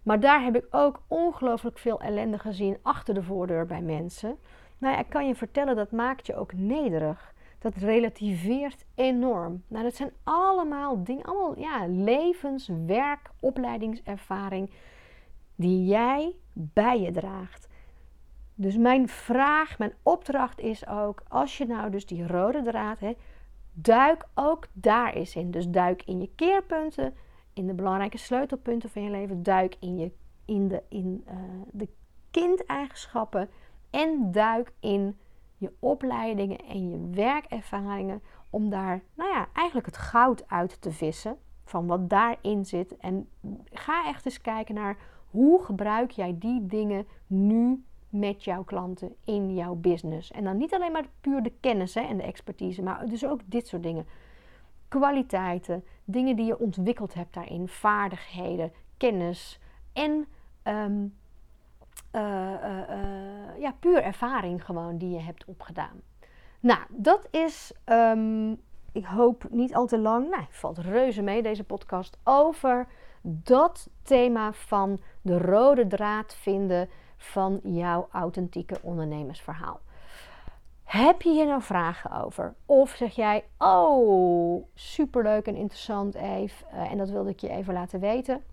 Maar 0.07 0.19
daar 0.19 0.43
heb 0.43 0.55
ik 0.55 0.65
ook 0.69 1.01
ongelooflijk 1.07 1.77
veel 1.77 1.99
ellende 1.99 2.39
gezien 2.39 2.77
achter 2.81 3.13
de 3.13 3.23
voordeur 3.23 3.65
bij 3.65 3.81
mensen. 3.81 4.37
Nou 4.77 4.93
ja, 4.93 4.99
ik 4.99 5.09
kan 5.09 5.27
je 5.27 5.35
vertellen, 5.35 5.75
dat 5.75 5.91
maakt 5.91 6.25
je 6.27 6.35
ook 6.35 6.53
nederig. 6.53 7.33
Dat 7.59 7.75
relativeert 7.75 8.85
enorm. 8.95 9.63
Nou, 9.67 9.83
dat 9.83 9.95
zijn 9.95 10.11
allemaal 10.23 11.03
dingen, 11.03 11.23
allemaal 11.23 11.59
ja, 11.59 11.87
levens, 11.87 12.69
werk, 12.85 13.29
opleidingservaring 13.39 14.71
die 15.55 15.85
jij 15.85 16.35
bij 16.53 17.01
je 17.01 17.11
draagt. 17.11 17.67
Dus 18.55 18.77
mijn 18.77 19.07
vraag, 19.07 19.77
mijn 19.77 19.93
opdracht 20.03 20.59
is 20.59 20.87
ook, 20.87 21.23
als 21.27 21.57
je 21.57 21.65
nou 21.65 21.89
dus 21.89 22.05
die 22.05 22.27
rode 22.27 22.63
draad 22.63 22.99
hebt, 22.99 23.21
duik 23.73 24.27
ook 24.33 24.67
daar 24.73 25.13
eens 25.13 25.35
in. 25.35 25.51
Dus 25.51 25.67
duik 25.67 26.03
in 26.05 26.19
je 26.19 26.29
keerpunten, 26.35 27.13
in 27.57 27.67
de 27.67 27.73
belangrijke 27.73 28.17
sleutelpunten 28.17 28.89
van 28.89 29.03
je 29.03 29.09
leven. 29.09 29.43
Duik 29.43 29.75
in, 29.79 29.97
je, 29.97 30.11
in, 30.45 30.67
de, 30.67 30.83
in 30.89 31.23
uh, 31.27 31.33
de 31.71 31.87
kindeigenschappen. 32.31 33.49
En 33.89 34.31
duik 34.31 34.73
in 34.79 35.17
je 35.57 35.73
opleidingen 35.79 36.57
en 36.57 36.89
je 36.89 37.09
werkervaringen. 37.11 38.21
Om 38.49 38.69
daar, 38.69 39.01
nou 39.15 39.29
ja, 39.29 39.47
eigenlijk 39.53 39.87
het 39.87 39.97
goud 39.97 40.47
uit 40.47 40.81
te 40.81 40.91
vissen. 40.91 41.37
Van 41.63 41.87
wat 41.87 42.09
daarin 42.09 42.65
zit. 42.65 42.97
En 42.97 43.29
ga 43.71 44.07
echt 44.07 44.25
eens 44.25 44.41
kijken 44.41 44.75
naar 44.75 44.97
hoe 45.29 45.63
gebruik 45.63 46.11
jij 46.11 46.35
die 46.39 46.65
dingen 46.65 47.07
nu 47.27 47.83
met 48.09 48.43
jouw 48.43 48.63
klanten 48.63 49.15
in 49.23 49.53
jouw 49.53 49.75
business. 49.75 50.31
En 50.31 50.43
dan 50.43 50.57
niet 50.57 50.73
alleen 50.73 50.91
maar 50.91 51.09
puur 51.21 51.43
de 51.43 51.53
kennis 51.59 51.93
hè, 51.93 52.01
en 52.01 52.17
de 52.17 52.23
expertise, 52.23 52.83
maar 52.83 53.05
dus 53.05 53.25
ook 53.25 53.39
dit 53.45 53.67
soort 53.67 53.83
dingen 53.83 54.05
kwaliteiten, 54.87 55.83
dingen 56.05 56.35
die 56.35 56.45
je 56.45 56.59
ontwikkeld 56.59 57.13
hebt 57.13 57.33
daarin, 57.33 57.67
vaardigheden, 57.67 58.71
kennis 58.97 59.59
en 59.93 60.27
um, 60.63 61.15
ja, 63.59 63.73
puur 63.79 64.03
ervaring 64.03 64.65
gewoon 64.65 64.97
die 64.97 65.09
je 65.09 65.19
hebt 65.19 65.45
opgedaan. 65.45 66.01
Nou, 66.59 66.79
dat 66.89 67.27
is, 67.31 67.73
um, 67.85 68.61
ik 68.91 69.05
hoop 69.05 69.45
niet 69.49 69.75
al 69.75 69.85
te 69.87 69.99
lang, 69.99 70.29
nou, 70.29 70.43
valt 70.49 70.77
reuze 70.77 71.21
mee 71.21 71.41
deze 71.41 71.63
podcast, 71.63 72.17
over 72.23 72.87
dat 73.21 73.89
thema 74.01 74.53
van 74.53 74.99
de 75.21 75.37
rode 75.37 75.87
draad 75.87 76.35
vinden 76.35 76.89
van 77.17 77.59
jouw 77.63 78.07
authentieke 78.11 78.77
ondernemersverhaal. 78.81 79.79
Heb 80.87 81.21
je 81.21 81.29
hier 81.29 81.45
nou 81.45 81.61
vragen 81.61 82.23
over? 82.23 82.53
Of 82.65 82.89
zeg 82.89 83.15
jij, 83.15 83.43
oh, 83.57 84.63
superleuk 84.73 85.45
en 85.45 85.55
interessant 85.55 86.15
Eve, 86.15 86.65
uh, 86.73 86.91
en 86.91 86.97
dat 86.97 87.09
wilde 87.09 87.29
ik 87.29 87.39
je 87.39 87.49
even 87.49 87.73
laten 87.73 87.99
weten. 87.99 88.43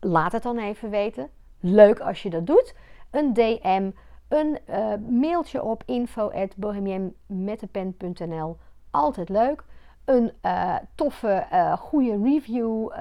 Laat 0.00 0.32
het 0.32 0.42
dan 0.42 0.58
even 0.58 0.90
weten. 0.90 1.28
Leuk 1.60 2.00
als 2.00 2.22
je 2.22 2.30
dat 2.30 2.46
doet. 2.46 2.74
Een 3.10 3.32
DM, 3.32 3.90
een 4.28 4.58
uh, 4.68 4.94
mailtje 5.08 5.62
op 5.62 5.82
info.bohemienmetdepen.nl. 5.86 8.56
Altijd 8.90 9.28
leuk. 9.28 9.64
Een 10.04 10.32
uh, 10.42 10.76
toffe, 10.94 11.46
goede 11.78 12.22
review 12.22 12.92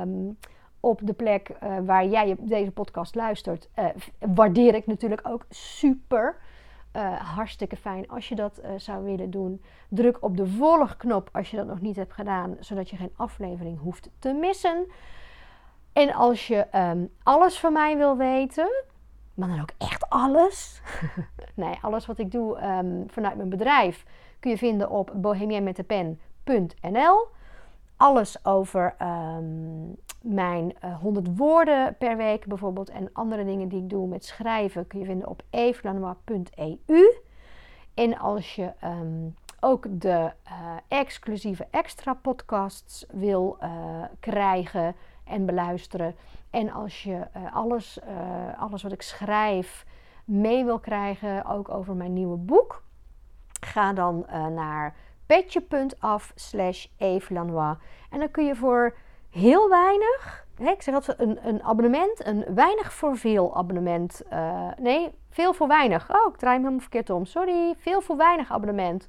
um, 0.00 0.38
op 0.80 1.00
de 1.04 1.12
plek 1.12 1.50
waar 1.84 2.06
jij 2.06 2.36
deze 2.38 2.70
podcast 2.70 3.14
luistert. 3.14 3.68
waardeer 4.18 4.74
ik 4.74 4.86
natuurlijk 4.86 5.28
ook 5.28 5.44
super. 5.48 6.36
Uh, 6.92 7.34
hartstikke 7.34 7.76
fijn 7.76 8.08
als 8.08 8.28
je 8.28 8.34
dat 8.34 8.60
uh, 8.64 8.70
zou 8.76 9.04
willen 9.04 9.30
doen. 9.30 9.62
Druk 9.88 10.16
op 10.20 10.36
de 10.36 10.46
volgknop 10.46 11.28
als 11.32 11.50
je 11.50 11.56
dat 11.56 11.66
nog 11.66 11.80
niet 11.80 11.96
hebt 11.96 12.12
gedaan, 12.12 12.56
zodat 12.60 12.90
je 12.90 12.96
geen 12.96 13.12
aflevering 13.16 13.80
hoeft 13.80 14.10
te 14.18 14.32
missen. 14.32 14.86
En 15.92 16.14
als 16.14 16.46
je 16.46 16.66
um, 16.74 17.10
alles 17.22 17.58
van 17.58 17.72
mij 17.72 17.96
wil 17.96 18.16
weten, 18.16 18.84
maar 19.34 19.48
dan 19.48 19.60
ook 19.60 19.72
echt 19.78 20.08
alles. 20.08 20.80
nee, 21.54 21.78
alles 21.80 22.06
wat 22.06 22.18
ik 22.18 22.30
doe 22.30 22.62
um, 22.62 23.04
vanuit 23.10 23.36
mijn 23.36 23.48
bedrijf 23.48 24.04
kun 24.40 24.50
je 24.50 24.58
vinden 24.58 24.90
op 24.90 25.12
bohemienmetdepen.nl. 25.14 27.28
Alles 27.98 28.44
over 28.44 28.94
um, 29.02 29.96
mijn 30.22 30.64
uh, 30.64 30.90
eh, 30.90 31.00
100 31.00 31.36
woorden 31.36 31.96
per 31.96 32.16
week 32.16 32.46
bijvoorbeeld 32.46 32.88
en 32.88 33.10
andere 33.12 33.44
dingen 33.44 33.68
die 33.68 33.82
ik 33.82 33.90
doe 33.90 34.08
met 34.08 34.24
schrijven 34.24 34.86
kun 34.86 34.98
je 34.98 35.04
vinden 35.04 35.28
op 35.28 35.42
evelanois.eu. 35.50 37.20
En 37.94 38.18
als 38.18 38.54
je 38.54 38.72
um, 38.84 39.34
ook 39.60 39.86
de 39.90 40.32
uh, 40.46 40.76
exclusieve 40.88 41.66
extra 41.70 42.14
podcasts 42.14 43.06
wil 43.10 43.58
uh, 43.62 43.68
krijgen 44.20 44.94
en 45.24 45.46
beluisteren. 45.46 46.14
En 46.50 46.72
als 46.72 47.02
je 47.02 47.26
alles, 47.52 47.98
alles 48.58 48.82
wat 48.82 48.92
ik 48.92 49.02
schrijf 49.02 49.86
mee 50.24 50.64
wil 50.64 50.78
krijgen, 50.78 51.44
ook 51.44 51.68
over 51.68 51.94
mijn 51.94 52.12
nieuwe 52.12 52.36
boek, 52.36 52.82
ga 53.60 53.92
dan 53.92 54.26
naar 54.54 54.94
petje.af 55.28 56.32
slash 56.34 56.86
En 56.98 58.18
dan 58.18 58.30
kun 58.30 58.44
je 58.44 58.54
voor 58.54 58.96
heel 59.30 59.68
weinig. 59.68 60.46
Hè, 60.54 60.70
ik 60.70 60.82
zeg 60.82 60.94
altijd 60.94 61.20
een, 61.20 61.48
een 61.48 61.62
abonnement, 61.62 62.26
een 62.26 62.54
weinig 62.54 62.92
voor 62.92 63.16
veel 63.16 63.56
abonnement. 63.56 64.22
Uh, 64.32 64.68
nee, 64.78 65.10
veel 65.30 65.52
voor 65.52 65.68
weinig. 65.68 66.10
Oh, 66.10 66.32
ik 66.32 66.38
draai 66.38 66.54
hem 66.54 66.62
helemaal 66.62 66.80
verkeerd 66.80 67.10
om. 67.10 67.24
Sorry, 67.24 67.74
veel 67.78 68.00
voor 68.00 68.16
weinig 68.16 68.50
abonnement 68.50 69.08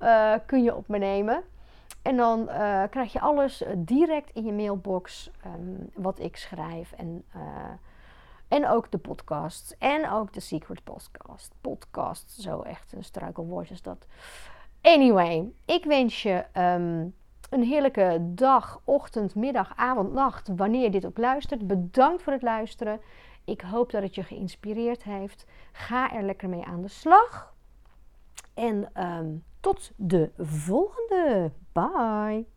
uh, 0.00 0.34
kun 0.46 0.62
je 0.62 0.74
op 0.74 0.88
me 0.88 0.98
nemen. 0.98 1.42
En 2.02 2.16
dan 2.16 2.40
uh, 2.40 2.82
krijg 2.90 3.12
je 3.12 3.20
alles 3.20 3.64
direct 3.76 4.30
in 4.30 4.44
je 4.44 4.52
mailbox 4.52 5.30
um, 5.46 5.90
wat 5.94 6.18
ik 6.18 6.36
schrijf. 6.36 6.92
En, 6.92 7.24
en 8.48 8.68
ook 8.68 8.90
de 8.90 8.98
podcasts. 8.98 9.78
En 9.78 10.10
ook 10.10 10.32
de 10.32 10.40
Secret 10.40 10.84
Podcast. 10.84 11.54
Podcast, 11.60 12.30
zo 12.30 12.60
echt 12.60 12.92
een 12.92 13.04
struikelwoord 13.04 13.70
is 13.70 13.82
dat. 13.82 14.06
Anyway, 14.84 15.52
ik 15.64 15.84
wens 15.84 16.22
je... 16.22 16.44
Um, 16.56 17.14
een 17.50 17.62
heerlijke 17.62 18.18
dag, 18.20 18.80
ochtend, 18.84 19.34
middag, 19.34 19.72
avond, 19.76 20.12
nacht, 20.12 20.48
wanneer 20.56 20.82
je 20.82 20.90
dit 20.90 21.06
ook 21.06 21.18
luistert. 21.18 21.66
Bedankt 21.66 22.22
voor 22.22 22.32
het 22.32 22.42
luisteren. 22.42 23.00
Ik 23.44 23.60
hoop 23.60 23.90
dat 23.90 24.02
het 24.02 24.14
je 24.14 24.22
geïnspireerd 24.22 25.02
heeft. 25.02 25.46
Ga 25.72 26.12
er 26.12 26.22
lekker 26.22 26.48
mee 26.48 26.64
aan 26.64 26.82
de 26.82 26.88
slag. 26.88 27.54
En 28.54 28.90
um, 29.04 29.44
tot 29.60 29.90
de 29.96 30.30
volgende. 30.38 31.50
Bye. 31.72 32.53